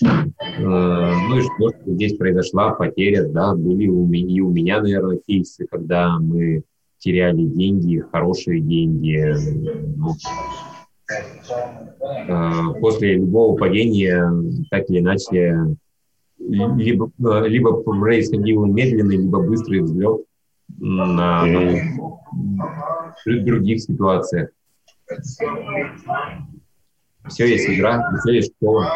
Ну 0.01 1.37
и 1.37 1.41
что, 1.41 1.69
что 1.69 1.93
здесь 1.93 2.17
произошла 2.17 2.71
потеря, 2.71 3.27
да, 3.27 3.53
были 3.53 3.87
у 3.87 4.05
меня, 4.05 4.35
и 4.35 4.39
у 4.39 4.49
меня, 4.49 4.81
наверное, 4.81 5.17
кейсы, 5.17 5.67
когда 5.69 6.17
мы 6.19 6.63
теряли 6.97 7.43
деньги, 7.43 8.03
хорошие 8.11 8.61
деньги. 8.61 9.35
Ну, 9.97 10.15
э, 12.27 12.79
после 12.79 13.15
любого 13.15 13.57
падения, 13.57 14.31
так 14.71 14.89
или 14.89 14.99
иначе, 14.99 15.75
либо, 16.39 17.11
э, 17.19 17.47
либо 17.47 17.81
происходил 17.81 18.65
медленный, 18.65 19.17
либо 19.17 19.41
быстрый 19.41 19.81
взлет 19.81 20.23
на, 20.79 21.45
на 21.45 21.45
других 23.25 23.81
ситуациях. 23.81 24.49
Все 27.27 27.45
есть 27.45 27.69
игра, 27.69 28.11
все 28.21 28.33
есть 28.33 28.53
школа 28.55 28.91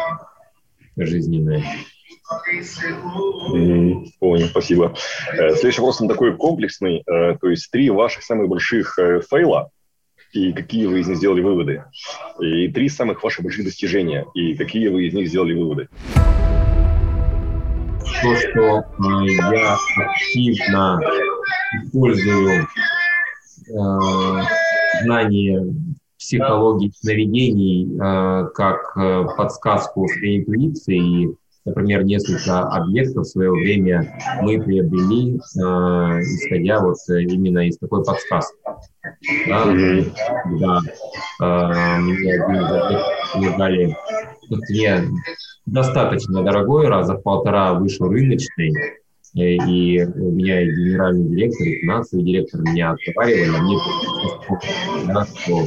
жизненное. 1.06 1.64
Понял, 4.20 4.46
спасибо. 4.48 4.94
Э, 5.32 5.54
следующий 5.54 5.80
вопрос, 5.80 6.00
он 6.00 6.08
такой 6.08 6.36
комплексный. 6.36 7.02
Э, 7.06 7.36
то 7.40 7.48
есть 7.48 7.70
три 7.70 7.88
ваших 7.90 8.22
самых 8.22 8.48
больших 8.48 8.98
э, 8.98 9.20
фейла, 9.28 9.70
и 10.32 10.52
какие 10.52 10.86
вы 10.86 11.00
из 11.00 11.08
них 11.08 11.16
сделали 11.16 11.40
выводы. 11.40 11.84
И 12.40 12.68
три 12.68 12.90
самых 12.90 13.22
ваших 13.22 13.44
больших 13.44 13.64
достижения, 13.64 14.26
и 14.34 14.54
какие 14.54 14.88
вы 14.88 15.06
из 15.06 15.14
них 15.14 15.28
сделали 15.28 15.54
выводы. 15.54 15.88
То, 18.22 18.36
что 18.36 18.84
я 18.98 19.78
активно 19.96 21.00
использую 21.82 22.68
знания 25.02 25.74
психологии 26.18 26.92
сновидений 26.94 27.88
э, 27.94 28.48
как 28.54 28.96
э, 28.96 29.24
подсказку 29.36 30.08
своей 30.08 30.40
интуиции. 30.40 31.36
Например, 31.64 32.02
несколько 32.02 32.60
объектов 32.60 33.24
в 33.24 33.28
свое 33.28 33.50
время 33.50 34.18
мы 34.42 34.60
приобрели, 34.60 35.36
э, 35.36 36.20
исходя 36.22 36.80
вот 36.80 36.96
именно 37.08 37.66
из 37.66 37.78
такой 37.78 38.04
подсказки. 38.04 38.56
Да, 39.48 40.80
э, 41.42 41.98
мне 42.00 42.32
один 42.34 42.56
из 42.56 42.72
объектов 42.72 43.32
предлагали 43.34 43.96
цене 44.66 45.02
достаточно 45.66 46.42
дорогой, 46.42 46.88
раза 46.88 47.14
в 47.14 47.22
полтора 47.22 47.74
выше 47.74 48.04
рыночной, 48.04 48.72
и 49.34 50.04
у 50.04 50.32
меня 50.32 50.62
и 50.62 50.66
генеральный 50.66 51.28
директор, 51.28 51.66
и 51.66 51.80
финансовый 51.80 52.24
директор 52.24 52.60
меня 52.62 52.92
отговаривали, 52.92 53.56
а 53.56 53.62
мне 53.62 53.76
да, 55.12 55.26
что 55.26 55.66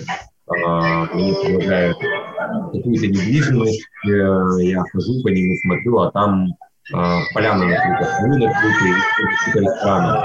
мне 1.14 1.34
предлагают 1.34 1.98
какую-то 1.98 3.08
недвижимость, 3.08 3.86
э, 4.06 4.64
я 4.64 4.82
хожу 4.92 5.22
по 5.24 5.28
нему, 5.28 5.56
смотрю, 5.62 6.00
а 6.00 6.12
там 6.12 6.48
а, 6.94 7.22
поляна 7.34 7.66
накрыта, 7.66 8.18
рынок 8.22 8.54
накрыты, 8.54 8.96
какие-то 9.18 9.60
рестораны. 9.60 10.20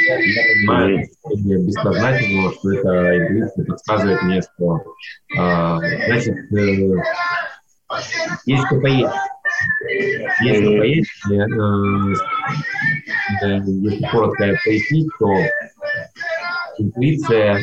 Я 0.00 0.42
понимаю 0.54 1.06
бессознательно, 1.66 2.52
что 2.52 2.72
это 2.72 3.18
интуиция 3.18 3.64
подсказывает 3.64 4.22
мне, 4.22 4.42
что 4.42 4.80
а, 5.36 5.78
значит, 5.78 6.34
э, 6.52 7.02
есть 8.46 8.66
что 8.66 8.80
поесть. 8.80 9.14
Есть 10.42 10.60
что 10.60 10.70
поесть. 10.78 11.10
Э, 13.42 13.58
если 13.66 14.06
коротко 14.10 14.54
пояснить, 14.64 15.08
то 15.18 15.26
интуиция 16.78 17.56
э, 17.56 17.58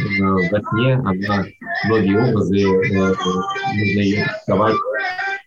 во 0.51 0.61
сне, 0.61 0.93
она 0.93 1.45
многие 1.85 2.29
образы, 2.29 2.59
э, 2.59 2.63
нужно 2.63 3.99
ее 3.99 4.25
рисовать 4.25 4.75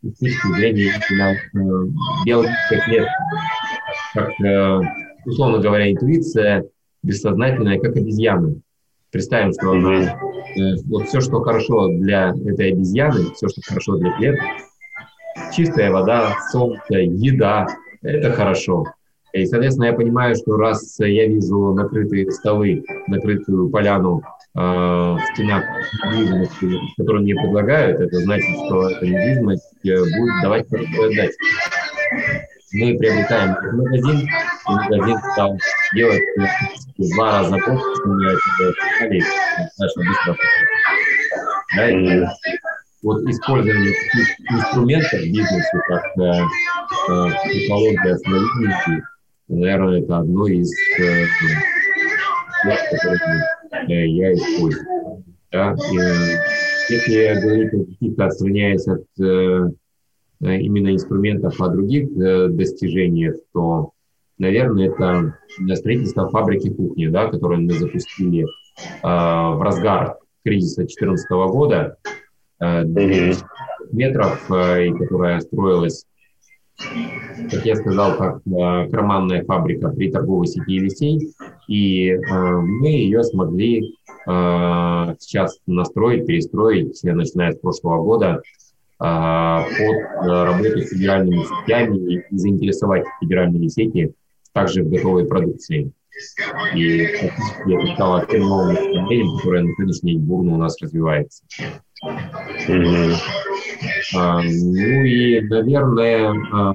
с 0.03 0.19
точки 0.19 0.55
зрения 0.55 0.93
именно 1.11 1.33
э, 1.33 1.91
биологической 2.25 2.81
клетки. 2.81 3.11
Как, 4.15 4.31
условно 5.27 5.59
говоря, 5.59 5.91
интуиция 5.91 6.65
бессознательная, 7.03 7.79
как 7.79 7.97
обезьяна. 7.97 8.55
Представим, 9.11 9.53
что 9.53 9.73
она, 9.73 10.19
вот 10.87 11.09
все, 11.09 11.21
что 11.21 11.41
хорошо 11.41 11.89
для 11.89 12.31
этой 12.31 12.73
обезьяны, 12.73 13.33
все, 13.35 13.49
что 13.49 13.61
хорошо 13.67 13.97
для 13.97 14.13
клетки, 14.13 14.45
чистая 15.55 15.91
вода, 15.91 16.35
солнце, 16.51 16.95
еда, 16.95 17.67
это 18.03 18.33
хорошо. 18.33 18.85
И, 19.33 19.45
соответственно, 19.47 19.87
я 19.87 19.93
понимаю, 19.93 20.35
что 20.35 20.57
раз 20.57 20.99
я 20.99 21.27
вижу 21.27 21.75
накрытые 21.75 22.31
столы, 22.31 22.85
накрытую 23.07 23.69
поляну 23.71 24.23
в 24.55 25.21
ценах 25.37 25.65
недвижимости, 26.07 26.81
которые 26.97 27.23
мне 27.23 27.35
предлагают, 27.35 28.01
это 28.01 28.17
значит, 28.21 28.57
что 28.67 28.89
эта 28.89 29.07
недвижимость 29.07 29.71
будет 29.85 30.43
давать 30.43 30.67
продать. 30.69 31.33
Мы 32.73 32.99
приобретаем 32.99 33.57
магазин, 33.77 34.29
и 34.29 34.71
магазин 34.71 35.19
стал 35.33 35.59
делать 35.95 36.23
в 36.99 37.15
два 37.15 37.39
раза 37.39 37.51
больше, 37.51 37.85
чем 38.03 38.13
ожидали, 38.13 39.23
достаточно 39.59 40.03
быстро. 40.05 40.37
Да, 41.77 41.91
и 41.91 42.25
вот 43.03 43.23
использование 43.23 43.93
таких 43.93 44.51
инструментов 44.51 45.21
в 45.21 45.33
бизнесе, 45.33 45.81
как 45.87 46.05
э, 46.19 46.23
э, 46.23 47.31
психология 47.49 48.13
основительности, 48.13 49.05
наверное, 49.49 50.03
это 50.03 50.19
одно 50.19 50.47
из 50.47 50.71
э, 51.01 51.25
которые 52.91 53.43
э, 53.89 54.07
я 54.07 54.33
использую. 54.33 55.25
Да? 55.51 55.75
И, 55.93 55.99
э, 55.99 56.39
если 56.91 57.41
говорить 57.41 57.75
о 57.75 57.85
каких-то 57.85 58.27
отстраняясь 58.27 58.87
от 58.87 59.05
именно 60.41 60.95
инструментов, 60.95 61.61
а 61.61 61.69
других 61.69 62.09
достижениях, 62.55 63.35
то, 63.53 63.91
наверное, 64.39 64.89
это 64.89 65.35
строительство 65.75 66.31
фабрики 66.31 66.71
кухни, 66.71 67.09
да, 67.09 67.27
которую 67.27 67.63
мы 67.63 67.73
запустили 67.73 68.45
э, 68.45 68.47
в 69.03 69.61
разгар 69.63 70.17
кризиса 70.45 70.83
2014 70.83 71.31
года. 71.31 71.97
Метров, 73.91 74.51
и 74.51 74.93
которая 74.93 75.41
строилась, 75.41 76.05
как 76.79 77.65
я 77.65 77.77
сказал, 77.77 78.17
как 78.17 78.41
э, 78.47 78.89
карманная 78.91 79.45
фабрика 79.45 79.89
при 79.89 80.11
торговой 80.11 80.47
сети 80.47 80.73
Елисей. 80.73 81.35
И 81.67 82.15
мы 82.15 82.89
ее 82.89 83.23
смогли 83.25 83.95
сейчас 84.25 85.59
настроить, 85.67 86.27
перестроить, 86.27 87.03
начиная 87.03 87.53
с 87.53 87.59
прошлого 87.59 88.03
года, 88.03 88.43
под 88.99 90.27
работу 90.27 90.81
с 90.81 90.91
федеральными 90.91 91.45
сетями 91.45 92.15
и 92.15 92.37
заинтересовать 92.37 93.05
федеральные 93.21 93.69
сети 93.71 94.13
также 94.53 94.83
в 94.83 94.91
готовой 94.91 95.27
продукции. 95.27 95.93
И 96.75 97.07
фактически 97.07 97.75
это 97.75 97.95
стало 97.95 98.27
тем 98.27 98.43
новым 98.43 98.75
направлением, 98.75 99.37
которое 99.37 99.63
на 99.63 99.73
сегодняшний 99.75 100.13
день 100.13 100.23
бурно 100.23 100.55
у 100.55 100.59
нас 100.59 100.81
развивается. 100.81 101.45
Mm-hmm. 102.69 103.15
А, 104.17 104.41
ну 104.43 105.05
и, 105.05 105.41
наверное, 105.41 106.35
а, 106.53 106.73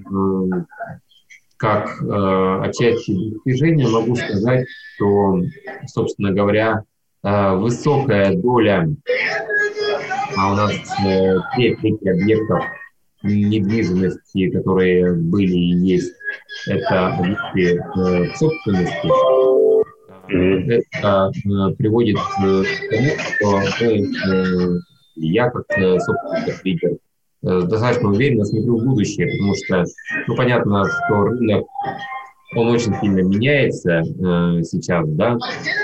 как 1.58 1.89
а, 2.01 2.64
отчасти 2.64 3.32
достижения 3.32 3.88
могу 3.88 4.16
сказать, 4.16 4.66
что, 4.95 5.41
собственно 5.88 6.32
говоря, 6.32 6.84
высокая 7.24 8.36
доля, 8.36 8.89
а 10.38 10.51
у 10.51 10.56
нас 10.56 10.74
э, 11.06 11.36
три 11.56 11.76
трети 11.76 12.08
объектов 12.10 12.64
недвижимости, 13.24 14.49
которые 14.49 15.14
были 15.14 15.54
и 15.54 15.76
есть, 15.78 16.14
это 16.68 17.08
объекты 17.08 17.78
э, 17.78 18.36
собственности. 18.36 19.10
Это 20.30 21.32
э, 21.32 21.76
приводит 21.76 22.18
к 22.18 22.36
тому, 22.36 22.64
что 23.20 23.62
мы 25.16 25.28
я 25.28 25.49
как 25.49 25.66
э, 25.78 25.99
собственник 25.99 26.64
лидер 26.66 26.91
э, 27.43 27.61
достаточно 27.64 28.09
уверенно 28.09 28.45
смотрю 28.45 28.78
в 28.78 28.86
будущее, 28.86 29.28
потому 29.28 29.55
что, 29.55 29.86
ну, 30.28 30.36
понятно, 30.36 30.86
что 30.86 31.24
рынок, 31.26 31.66
он 32.55 32.68
очень 32.68 32.93
сильно 32.99 33.22
меняется 33.22 34.01
э, 34.01 34.64
сейчас, 34.64 35.07
да, 35.09 35.38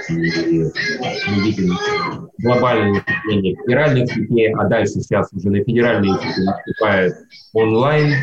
и 0.10 0.14
мы 0.14 1.44
видим 1.44 1.78
глобальное 2.40 3.04
изменение 3.26 3.56
федеральных 3.56 4.12
сетей, 4.12 4.54
а 4.54 4.66
дальше 4.66 4.94
сейчас 4.94 5.32
уже 5.34 5.50
на 5.50 5.64
федеральные 5.64 6.14
сети 6.14 6.42
наступает 6.42 7.14
онлайн, 7.54 8.14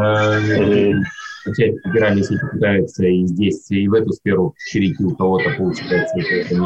э, 0.00 0.92
часть 1.56 1.78
федеральной 1.84 2.24
сети 2.24 2.40
пытается 2.50 3.04
и 3.04 3.26
здесь, 3.26 3.70
и 3.70 3.86
в 3.86 3.94
эту 3.94 4.12
сферу 4.12 4.54
перейти 4.72 5.04
у 5.04 5.14
кого-то 5.14 5.50
получается 5.56 6.18
это, 6.18 6.34
это 6.34 6.56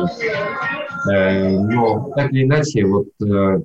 Но 1.72 2.12
так 2.16 2.32
или 2.32 2.45
иначе, 2.45 2.84
вот 2.84 3.09
Э, 3.20 3.59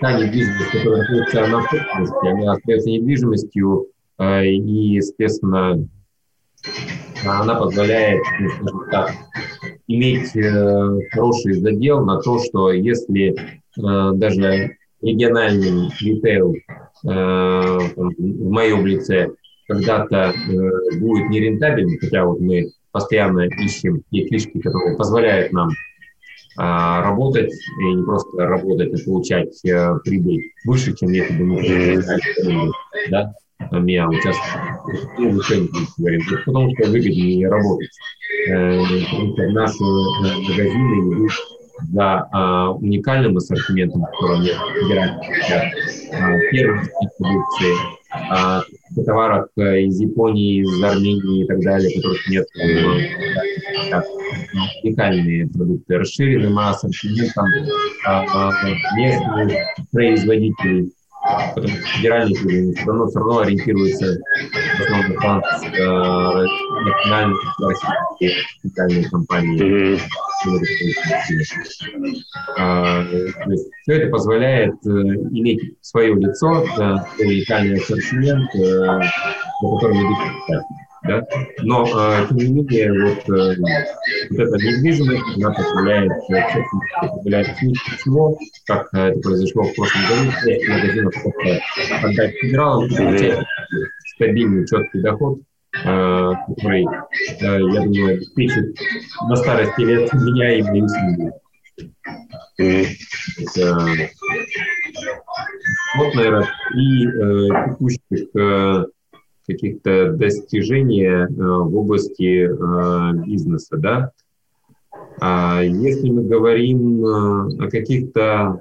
та 0.00 0.18
недвижимость, 0.18 0.70
которая 0.70 1.02
находится 1.02 1.46
на 1.46 1.62
собственности, 1.62 2.26
она 2.26 2.52
остается 2.52 2.90
недвижимостью, 2.90 3.86
э, 4.18 4.46
и, 4.46 4.94
естественно, 4.94 5.86
она 7.24 7.54
позволяет, 7.54 8.22
так, 8.90 9.12
иметь 9.86 10.36
э, 10.36 10.98
хороший 11.12 11.54
задел 11.54 12.04
на 12.04 12.20
то, 12.20 12.38
что 12.38 12.72
если 12.72 13.34
даже 13.76 14.76
региональный 15.00 15.90
ритейл 16.00 16.54
в 17.02 18.50
моем 18.50 18.86
лице 18.86 19.30
когда-то 19.66 20.34
будет 21.00 21.30
нерентабельным, 21.30 21.98
хотя 21.98 22.26
вот 22.26 22.38
мы 22.40 22.70
постоянно 22.92 23.46
ищем 23.64 24.02
те 24.12 24.26
фишки, 24.26 24.60
которые 24.60 24.96
позволяют 24.96 25.52
нам 25.52 25.70
работать, 26.56 27.52
и 27.80 27.94
не 27.94 28.02
просто 28.04 28.46
работать, 28.46 28.92
а 28.92 29.04
получать 29.04 29.64
э, 29.64 29.94
прибыль 30.04 30.52
выше, 30.66 30.94
чем 30.94 31.10
если 31.10 31.34
бы 31.34 31.44
мы 31.44 32.02
да, 33.10 33.34
ну, 33.70 33.78
еще 35.38 35.60
не 35.60 35.68
говорим, 35.98 36.20
потому 36.44 36.74
что 36.74 36.90
выгоднее 36.90 37.48
работать. 37.48 37.90
Э, 38.48 38.80
потому 38.80 39.32
что 39.34 39.50
наши 39.50 39.82
э, 39.82 40.36
магазины 40.48 41.14
идут 41.14 41.32
за 41.90 42.28
а, 42.30 42.70
уникальным 42.70 43.36
ассортиментом, 43.36 44.04
который 44.04 44.40
нет 44.40 44.56
федеральных 44.74 45.20
а, 46.12 46.38
первых 46.50 46.88
продукции, 47.18 47.74
а, 48.12 48.62
товарах 48.94 49.48
из 49.56 50.00
Японии, 50.00 50.62
из 50.62 50.82
Армении 50.82 51.44
и 51.44 51.46
так 51.46 51.60
далее, 51.60 51.94
которых 51.96 52.28
нет 52.28 52.46
как 53.90 54.04
уникальные 54.82 55.48
продукты, 55.48 55.98
расширенным 55.98 56.58
ассортиментом 56.58 57.46
а, 58.06 58.50
местных 58.96 59.52
производителей, 59.90 60.82
потому 60.84 60.90
что 60.90 61.01
федеральные 61.96 62.36
уровень 62.44 62.74
все 62.74 62.86
равно, 62.86 63.06
все 63.06 63.18
равно 63.18 63.38
ориентируются 63.40 64.18
в 64.52 64.80
основном 64.80 65.16
на 65.16 65.40
э, 65.40 66.46
национальные 66.84 67.36
российские 67.60 68.44
специальные 68.58 69.08
компании. 69.08 70.00
А, 72.58 73.04
все 73.82 73.92
это 73.92 74.10
позволяет 74.10 74.74
э, 74.84 74.88
иметь 74.88 75.76
свое 75.80 76.14
лицо, 76.14 76.64
свой 76.74 76.98
уникальный 77.18 77.78
ассортимент, 77.78 78.52
э, 78.56 78.84
на 78.84 79.70
котором 79.76 79.96
идут 79.98 80.18
да? 81.04 81.22
Но, 81.62 81.86
э, 81.86 82.26
тем 82.28 82.36
не 82.36 82.48
менее, 82.48 82.92
вот, 82.92 83.28
э, 83.28 83.56
вот 84.30 84.40
эта 84.40 84.56
недвижимость, 84.56 85.36
она 85.36 85.52
позволяет, 85.52 86.12
э, 86.30 86.62
позволяет 87.00 87.48
всего, 87.56 88.38
как 88.66 88.88
э, 88.94 89.08
это 89.08 89.20
произошло 89.20 89.64
в 89.64 89.74
прошлом 89.74 90.02
году, 90.02 90.30
в 90.30 90.68
магазинах 90.68 91.14
отдать 92.02 92.34
федералам, 92.36 92.90
стабильный, 94.14 94.66
четкий 94.66 95.00
доход, 95.00 95.40
который, 95.72 96.82
я 97.40 97.58
думаю, 97.58 98.16
обеспечит 98.16 98.76
на 99.28 99.36
старости 99.36 99.80
лет 99.80 100.12
меня 100.12 100.58
и 100.58 100.62
мою 100.62 100.88
семью. 100.88 101.32
Это, 102.58 104.08
вот, 105.96 106.14
наверное, 106.14 106.48
и 106.74 107.06
э, 107.06 107.48
текущих 107.70 108.36
э, 108.36 108.84
каких-то 109.52 110.12
достижений 110.12 111.04
э, 111.04 111.26
в 111.28 111.76
области 111.76 112.46
э, 112.46 113.12
бизнеса, 113.26 113.76
да. 113.76 114.10
А 115.20 115.62
если 115.62 116.10
мы 116.10 116.24
говорим 116.24 117.04
э, 117.04 117.66
о 117.66 117.70
каких-то 117.70 118.60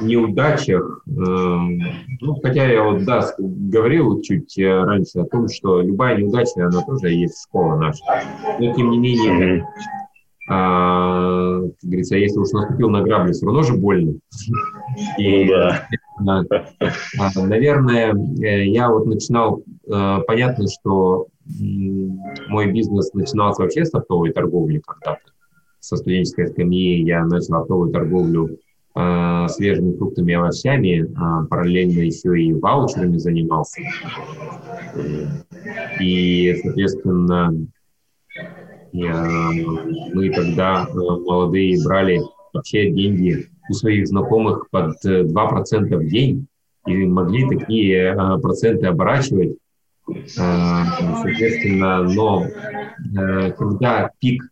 неудачах, 0.00 1.02
ну, 1.04 2.34
хотя 2.40 2.64
я 2.64 2.84
вот, 2.84 3.04
да, 3.04 3.28
говорил 3.38 4.22
чуть 4.22 4.56
раньше 4.56 5.18
о 5.18 5.24
том, 5.24 5.48
что 5.48 5.82
любая 5.82 6.16
неудача, 6.16 6.64
она 6.64 6.82
тоже 6.84 7.10
есть 7.10 7.42
школа 7.42 7.74
наша, 7.76 8.04
но 8.60 8.72
тем 8.72 8.90
не 8.92 8.98
менее, 8.98 9.66
а, 10.50 11.60
как 11.60 11.74
говорится, 11.82 12.16
если 12.16 12.38
уж 12.38 12.50
наступил 12.52 12.88
на 12.88 13.02
грабли, 13.02 13.32
все 13.32 13.44
равно 13.44 13.62
же 13.62 13.74
больно. 13.74 14.14
И, 15.18 15.44
ну 15.44 15.50
да. 15.50 15.86
А, 16.26 16.42
наверное, 17.36 18.14
э, 18.14 18.66
я 18.66 18.90
вот 18.90 19.06
начинал, 19.06 19.62
а, 19.90 20.20
понятно, 20.20 20.66
что 20.68 21.26
мой 22.48 22.70
бизнес 22.70 23.12
начинался 23.14 23.62
вообще 23.62 23.84
с 23.84 23.94
оптовой 23.94 24.32
торговли 24.32 24.82
когда-то. 24.84 25.32
Со 25.80 25.96
студенческой 25.96 26.48
скамьи 26.48 27.02
я 27.02 27.24
начал 27.24 27.54
оптовую 27.54 27.90
торговлю 27.90 28.58
свежими 29.48 29.96
фруктами 29.96 30.32
и 30.32 30.34
овощами, 30.34 31.08
а 31.16 31.44
параллельно 31.44 32.00
еще 32.00 32.38
и 32.38 32.52
ваучерами 32.52 33.16
занимался. 33.16 33.80
И, 36.00 36.54
соответственно, 36.62 37.54
мы 38.92 40.30
тогда 40.34 40.88
молодые 40.92 41.82
брали 41.84 42.20
вообще 42.52 42.90
деньги 42.90 43.48
у 43.68 43.74
своих 43.74 44.06
знакомых 44.06 44.68
под 44.70 44.96
2% 45.04 45.96
в 45.96 46.08
день 46.08 46.46
и 46.86 47.06
могли 47.06 47.48
такие 47.48 48.14
проценты 48.40 48.86
оборачивать. 48.86 49.56
Соответственно, 50.26 52.02
но 52.02 52.46
когда 53.56 54.10
пик 54.20 54.42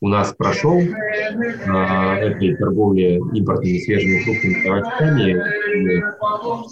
у 0.00 0.08
нас 0.08 0.34
прошел 0.36 0.78
э, 0.78 0.86
этой 0.86 2.56
торговли 2.56 3.20
импортными 3.34 3.78
свежими 3.78 4.22
фруктами 4.22 4.64
и 4.64 4.68
овощами, 4.68 5.34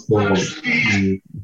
то, 0.07 0.35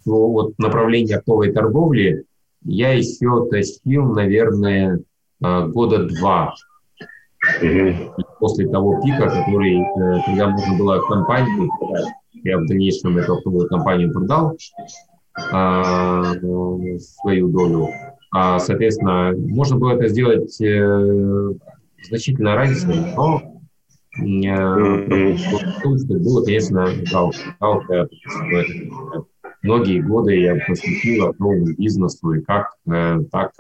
то 0.04 0.32
вот 0.32 0.58
направление 0.58 1.18
оптовой 1.18 1.52
торговли 1.52 2.26
я 2.64 2.94
еще 2.94 3.48
тащил, 3.52 4.06
наверное, 4.14 5.00
года 5.40 6.08
два 6.08 6.56
после 8.46 8.68
того 8.68 9.02
пика, 9.02 9.28
который, 9.28 9.84
когда 10.24 10.50
можно 10.50 10.78
было 10.78 11.00
компанию 11.00 11.68
продать, 11.80 12.14
я 12.44 12.60
в 12.60 12.68
дальнейшем 12.68 13.18
эту 13.18 13.38
оптовую 13.38 13.68
компанию 13.68 14.14
продал, 14.14 14.56
а, 15.52 16.22
свою 17.00 17.48
долю. 17.48 17.88
А, 18.32 18.60
соответственно, 18.60 19.34
можно 19.36 19.78
было 19.78 19.94
это 19.94 20.10
сделать 20.10 20.62
э, 20.62 21.54
значительно 22.08 22.54
раньше, 22.54 22.86
но 22.86 23.42
э, 24.20 25.36
было, 26.20 26.46
конечно, 26.46 26.86
жалко. 27.06 27.40
жалко 27.60 28.10
многие 29.64 30.02
годы 30.02 30.40
я 30.40 30.56
посвятил 30.68 31.34
новому 31.40 31.74
бизнесу 31.76 32.34
и 32.34 32.42
как 32.42 32.76
э, 32.92 33.22
так 33.32 33.54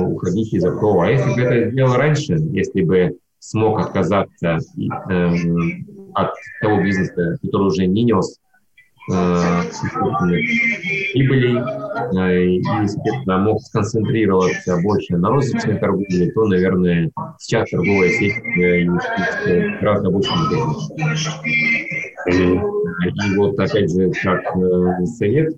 уходить 0.00 0.52
из 0.52 0.64
оптового. 0.64 1.06
А 1.06 1.10
если 1.10 1.34
бы 1.34 1.40
это 1.40 1.70
сделал 1.70 1.94
раньше, 1.94 2.34
если 2.52 2.82
бы 2.82 3.18
смог 3.38 3.80
отказаться 3.80 4.58
от 6.14 6.30
того 6.60 6.82
бизнеса, 6.82 7.38
который 7.42 7.66
уже 7.66 7.86
не 7.86 8.04
нес 8.04 8.38
Э, 9.10 9.62
прибылей 11.14 11.56
э, 11.56 12.44
и, 12.44 12.62
соответственно, 12.62 13.38
мог 13.38 13.62
сконцентрироваться 13.62 14.78
больше 14.82 15.16
на 15.16 15.30
розничной 15.30 15.78
торговле, 15.78 16.30
то, 16.32 16.44
наверное, 16.44 17.10
сейчас 17.38 17.70
торговая 17.70 18.10
сеть 18.10 18.34
э, 18.58 18.84
гораздо 19.80 20.10
больше 20.10 20.30
И 22.30 22.60
вот, 23.36 23.58
опять 23.58 23.90
же, 23.90 24.10
как 24.22 24.44
совет, 25.16 25.54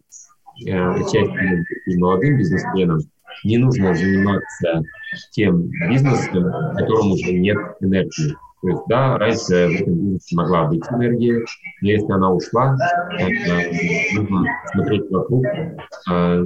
часть 0.61 1.97
молодым 1.99 2.39
бизнесменам, 2.39 3.01
не 3.45 3.59
нужно 3.59 3.95
заниматься 3.95 4.83
тем 5.33 5.71
бизнесом, 5.89 6.45
в 6.45 6.75
котором 6.77 7.13
уже 7.13 7.33
нет 7.33 7.59
энергии. 7.81 8.37
То 8.63 8.69
есть, 8.69 8.83
да, 8.89 9.17
раньше 9.17 9.69
в 9.69 9.81
этом 9.81 9.95
бизнесе 9.95 10.37
могла 10.37 10.67
быть 10.67 10.83
энергия, 10.91 11.45
но 11.81 11.89
если 11.89 12.13
она 12.13 12.31
ушла, 12.31 12.77
нужно 14.15 14.45
смотреть 14.71 15.11
вокруг, 15.11 15.47
а, 16.11 16.45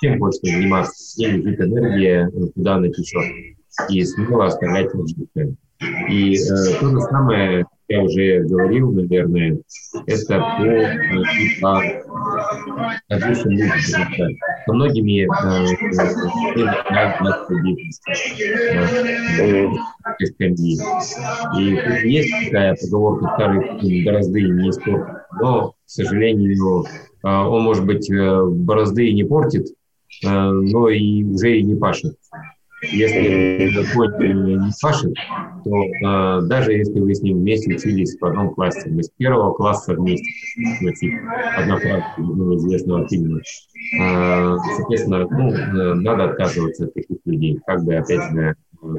чем 0.00 0.18
хочется 0.18 0.46
заниматься, 0.46 1.14
где 1.16 1.28
лежит 1.28 1.60
энергия, 1.60 2.30
куда 2.54 2.74
она 2.74 2.88
течет, 2.88 3.22
и 3.88 4.04
смело 4.04 4.46
оставлять 4.46 4.92
развитие. 4.92 5.54
И 6.08 6.34
э, 6.34 6.80
то 6.80 6.90
же 6.90 7.00
самое, 7.02 7.66
я 7.92 8.02
уже 8.02 8.40
говорил, 8.44 8.90
наверное, 8.90 9.58
это 10.06 10.40
по 11.60 11.82
э, 11.82 12.02
различным 13.08 13.52
людям. 13.52 14.36
Со 14.64 14.72
многими 14.72 15.26
скамьи. 20.24 20.78
И 21.58 22.08
есть 22.08 22.32
такая 22.46 22.76
поговорка 22.80 23.30
«старый 23.34 24.04
борозды 24.04 24.40
не 24.40 24.70
испортит», 24.70 25.06
но, 25.40 25.70
к 25.70 25.74
сожалению, 25.84 26.84
он, 27.22 27.62
может 27.62 27.84
быть, 27.84 28.10
борозды 28.10 29.08
и 29.08 29.14
не 29.14 29.24
портит, 29.24 29.66
но 30.24 30.88
и 30.88 31.24
уже 31.24 31.58
и 31.58 31.62
не 31.62 31.74
пашет. 31.74 32.16
Если 32.82 33.70
конь 33.94 34.44
не 34.44 34.72
пашет, 34.80 35.14
то 35.64 35.84
э, 35.84 36.46
даже 36.48 36.72
если 36.72 36.98
вы 36.98 37.14
с 37.14 37.22
ним 37.22 37.38
вместе 37.38 37.74
учились 37.74 38.18
в 38.18 38.24
одном 38.24 38.54
классе, 38.54 38.90
мы 38.90 39.04
с 39.04 39.10
первого 39.10 39.52
класса 39.54 39.94
вместе, 39.94 41.20
одна 41.56 41.78
фраза 41.78 42.04
известного 42.56 43.06
фильма, 43.08 43.38
э, 43.38 44.56
соответственно, 44.76 45.28
ну, 45.30 45.94
надо 45.94 46.24
отказываться 46.24 46.86
от 46.86 46.94
таких 46.94 47.18
людей, 47.24 47.60
как 47.64 47.84
бы, 47.84 47.94
опять 47.94 48.32
же, 48.32 48.56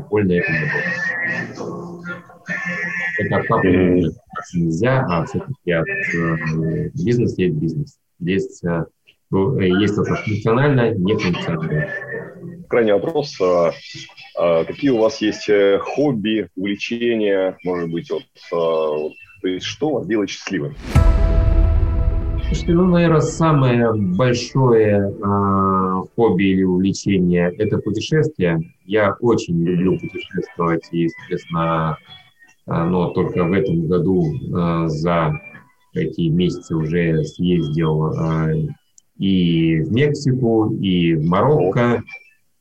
больно 0.09 0.31
это 0.31 0.51
не 0.51 0.59
было. 1.59 2.01
Это 3.19 3.47
папы 3.47 4.01
нельзя, 4.53 5.05
а 5.09 5.25
все-таки 5.25 5.71
от 5.71 5.87
э, 5.87 6.89
бизнеса 6.93 7.41
есть 7.41 7.55
бизнес. 7.55 7.97
Здесь 8.19 8.63
э, 8.63 8.85
есть 9.59 9.95
только 9.95 10.15
функционально, 10.15 10.93
не 10.93 11.17
функционально 11.17 11.89
крайний 12.73 12.93
вопрос. 12.93 13.39
А, 13.39 13.71
а, 14.35 14.63
какие 14.63 14.89
у 14.89 14.97
вас 14.97 15.21
есть 15.21 15.47
э, 15.47 15.77
хобби, 15.77 16.49
увлечения, 16.55 17.55
может 17.63 17.91
быть, 17.91 18.09
вот, 18.09 18.23
а, 18.51 19.09
то 19.41 19.47
есть 19.47 19.67
что 19.67 19.91
вас 19.91 20.07
делает 20.07 20.31
счастливым? 20.31 20.73
Слушайте, 22.47 22.73
ну, 22.73 22.87
наверное, 22.87 23.21
самое 23.21 23.93
большое 23.93 25.07
э, 25.07 26.01
хобби 26.15 26.45
или 26.45 26.63
увлечение– 26.63 27.53
это 27.59 27.77
путешествие. 27.77 28.59
Я 28.85 29.15
очень 29.19 29.63
люблю 29.63 29.99
путешествовать, 29.99 30.87
и, 30.91 31.07
соответственно, 31.09 31.97
э, 32.65 32.83
но 32.85 33.11
только 33.11 33.43
в 33.43 33.53
этом 33.53 33.85
году 33.85 34.33
э, 34.33 34.87
за 34.87 35.39
эти 35.93 36.21
месяцы 36.21 36.75
уже 36.75 37.23
съездил 37.23 38.13
э, 38.13 38.67
и 39.19 39.81
в 39.81 39.93
Мексику, 39.93 40.73
и 40.81 41.13
в 41.13 41.23
Марокко, 41.25 42.01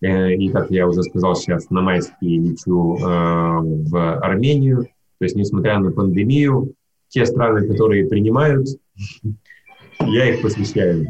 и, 0.02 0.48
как 0.48 0.70
я 0.70 0.88
уже 0.88 1.02
сказал, 1.04 1.36
сейчас 1.36 1.70
на 1.70 1.80
майские 1.80 2.40
лечу 2.40 2.96
э, 2.96 3.00
в 3.02 4.18
Армению. 4.18 4.84
То 5.18 5.24
есть, 5.24 5.36
несмотря 5.36 5.78
на 5.78 5.92
пандемию, 5.92 6.74
те 7.08 7.24
страны, 7.24 7.68
которые 7.68 8.08
принимают, 8.08 8.66
я 10.00 10.34
их 10.34 10.42
посвящаю. 10.42 11.06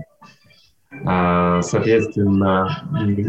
А, 1.07 1.62
соответственно, 1.62 2.68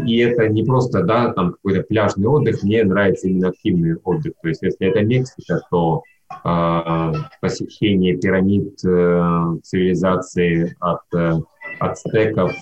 и 0.06 0.18
это 0.18 0.48
не 0.48 0.64
просто, 0.64 1.02
да, 1.02 1.32
там 1.32 1.52
какой-то 1.52 1.82
пляжный 1.84 2.26
отдых, 2.26 2.62
мне 2.62 2.84
нравится 2.84 3.28
именно 3.28 3.48
активный 3.48 3.96
отдых. 3.96 4.34
То 4.42 4.48
есть, 4.48 4.62
если 4.62 4.88
это 4.88 5.00
Мексика, 5.00 5.62
то 5.70 6.02
а, 6.42 7.12
посещение 7.40 8.18
пирамид 8.18 8.84
э, 8.84 9.56
цивилизации 9.62 10.76
от 10.80 11.00
ацтеков, 11.80 12.52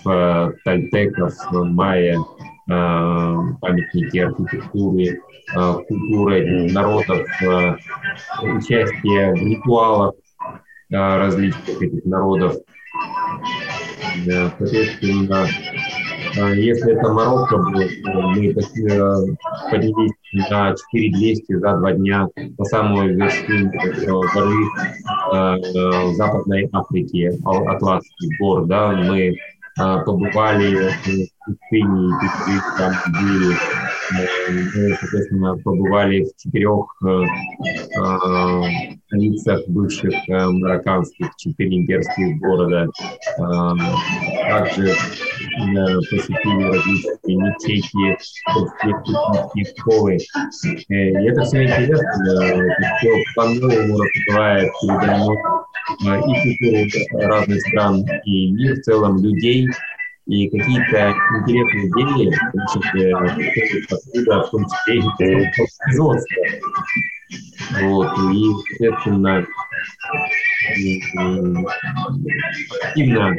тальтеков, 0.65 1.35
майя, 1.53 2.19
Э, 2.19 2.52
памятники 2.67 4.19
архитектуры, 4.19 5.05
э, 5.05 5.75
культуры 5.89 6.73
народов, 6.73 7.27
э, 7.43 7.77
участие 8.43 9.33
в 9.33 9.37
ритуалах 9.37 10.15
различных 10.91 11.83
этих 11.83 12.05
народов. 12.05 12.57
Соответственно, 14.59 15.47
если 16.55 16.93
это 16.93 17.13
Марокко, 17.13 17.57
мы 17.59 17.89
поднялись 19.71 20.13
на 20.33 20.75
4200 20.75 21.55
за 21.55 21.77
два 21.79 21.93
дня 21.93 22.29
по 22.57 22.65
самой 22.65 23.15
вершине 23.15 23.71
горы 24.35 24.55
в 25.31 26.15
Западной 26.15 26.69
Африке, 26.73 27.33
Атласский 27.45 28.37
гор, 28.39 28.67
да, 28.67 28.93
мы 28.93 29.35
побывали 29.77 30.91
в 30.91 31.45
пустыне, 31.45 32.11
и 32.49 32.79
там 32.79 32.93
были, 33.13 33.57
мы, 34.13 34.97
соответственно, 35.01 35.57
побывали 35.59 36.25
в 36.25 36.37
четырех 36.37 36.87
э, 37.05 37.25
столицах 39.07 39.61
бывших 39.69 40.15
э, 40.29 40.47
марокканских, 40.49 41.31
четыре 41.37 41.79
имперских 41.79 42.39
города. 42.39 42.89
Э, 43.39 43.73
также 44.49 44.89
э, 44.89 44.95
посетили 46.11 46.65
различные 46.65 47.37
мечети, 47.37 48.17
технические 48.83 49.65
школы. 49.77 50.19
Э, 50.89 50.95
и 50.95 51.29
это 51.29 51.43
все 51.43 51.65
интересно, 51.65 52.07
все 52.99 53.11
по-новому 53.35 53.99
раскрывает 53.99 54.71
передо 54.81 55.17
мной 55.17 55.37
э, 55.37 55.52
и 56.03 56.57
культуру 56.59 57.29
разных 57.29 57.61
стран, 57.61 58.05
и 58.25 58.51
мир 58.51 58.77
в 58.77 58.83
целом, 58.83 59.23
людей, 59.23 59.69
и 60.27 60.49
какие-то 60.49 61.15
интересные 61.41 61.89
идеи, 61.89 62.31
числе, 62.73 63.15
откуда, 63.17 64.43
в 64.43 64.51
том 64.51 64.65
числе 64.65 64.99
и 64.99 65.03
производства. 65.85 66.43
Вот, 67.81 68.11
и, 68.33 68.77
соответственно, 68.79 69.47
активно, 72.83 73.37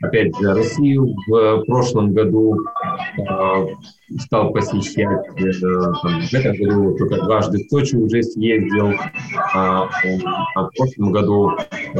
опять 0.00 0.36
же, 0.36 0.54
Россию 0.54 1.14
в 1.26 1.64
прошлом 1.66 2.12
году 2.12 2.56
э, 3.18 3.66
стал 4.18 4.52
посещать, 4.52 5.26
э, 5.36 5.52
там, 6.02 6.20
в 6.22 6.32
этом 6.32 6.56
году 6.56 6.96
только 6.96 7.16
дважды 7.24 7.58
в 7.58 7.68
Сочи 7.68 7.96
уже 7.96 8.22
съездил, 8.22 8.92
а, 9.54 9.88
а 10.54 10.62
в 10.64 10.70
прошлом 10.76 11.12
году 11.12 11.50
э, 11.50 11.98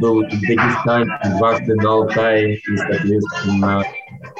был 0.00 0.22
в 0.22 0.40
Дагестане, 0.40 1.38
дважды 1.38 1.74
на 1.76 1.90
Алтае, 1.90 2.56
и, 2.56 2.76
соответственно, 2.76 3.82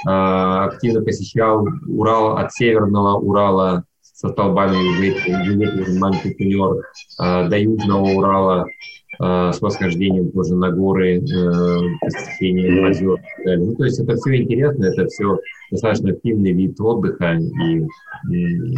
э, 0.07 0.11
активно 0.11 1.03
посещал 1.03 1.67
Урал 1.87 2.37
от 2.37 2.53
Северного 2.53 3.19
Урала 3.19 3.85
со 4.03 4.29
столбами 4.29 5.01
ветер, 5.01 5.99
манкупенер 5.99 6.85
э, 7.19 7.49
до 7.49 7.59
Южного 7.59 8.05
Урала. 8.09 8.67
э, 8.67 8.92
с 9.19 9.61
восхождением 9.61 10.33
тоже 10.33 10.55
на 10.55 10.71
горы, 10.71 11.19
э, 11.19 11.79
посещением 12.01 12.87
озер 12.87 13.21
и 13.41 13.45
далее. 13.45 13.67
Ну, 13.67 13.75
то 13.75 13.85
есть 13.85 14.01
это 14.01 14.17
все 14.17 14.37
интересно, 14.37 14.87
это 14.87 15.07
все 15.07 15.39
достаточно 15.71 16.13
активный 16.13 16.53
вид 16.53 16.81
отдыха, 16.81 17.35
и, 17.35 17.87
и 18.35 18.75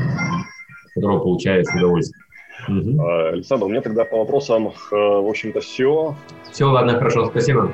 которого 0.94 1.20
получаешь 1.20 1.66
удовольствие. 1.76 2.22
Угу. 2.68 3.06
Александр, 3.32 3.66
у 3.66 3.68
меня 3.68 3.80
тогда 3.80 4.04
по 4.04 4.18
вопросам, 4.18 4.72
в 4.90 5.28
общем-то, 5.28 5.60
все. 5.60 6.14
Все, 6.50 6.64
ладно, 6.64 6.98
хорошо, 6.98 7.26
спасибо 7.26 7.70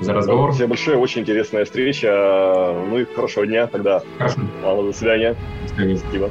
за 0.00 0.12
разговор. 0.12 0.50
Спасибо 0.50 0.70
большое, 0.70 0.98
очень 0.98 1.22
интересная 1.22 1.64
встреча. 1.64 2.74
Ну 2.88 2.98
и 2.98 3.04
хорошего 3.04 3.46
дня 3.46 3.66
тогда. 3.66 4.02
Хорошо. 4.18 4.40
Ладно, 4.62 4.84
до 4.84 4.92
свидания. 4.92 5.36
До 5.62 5.68
свидания. 5.68 5.96
Спасибо. 5.96 6.30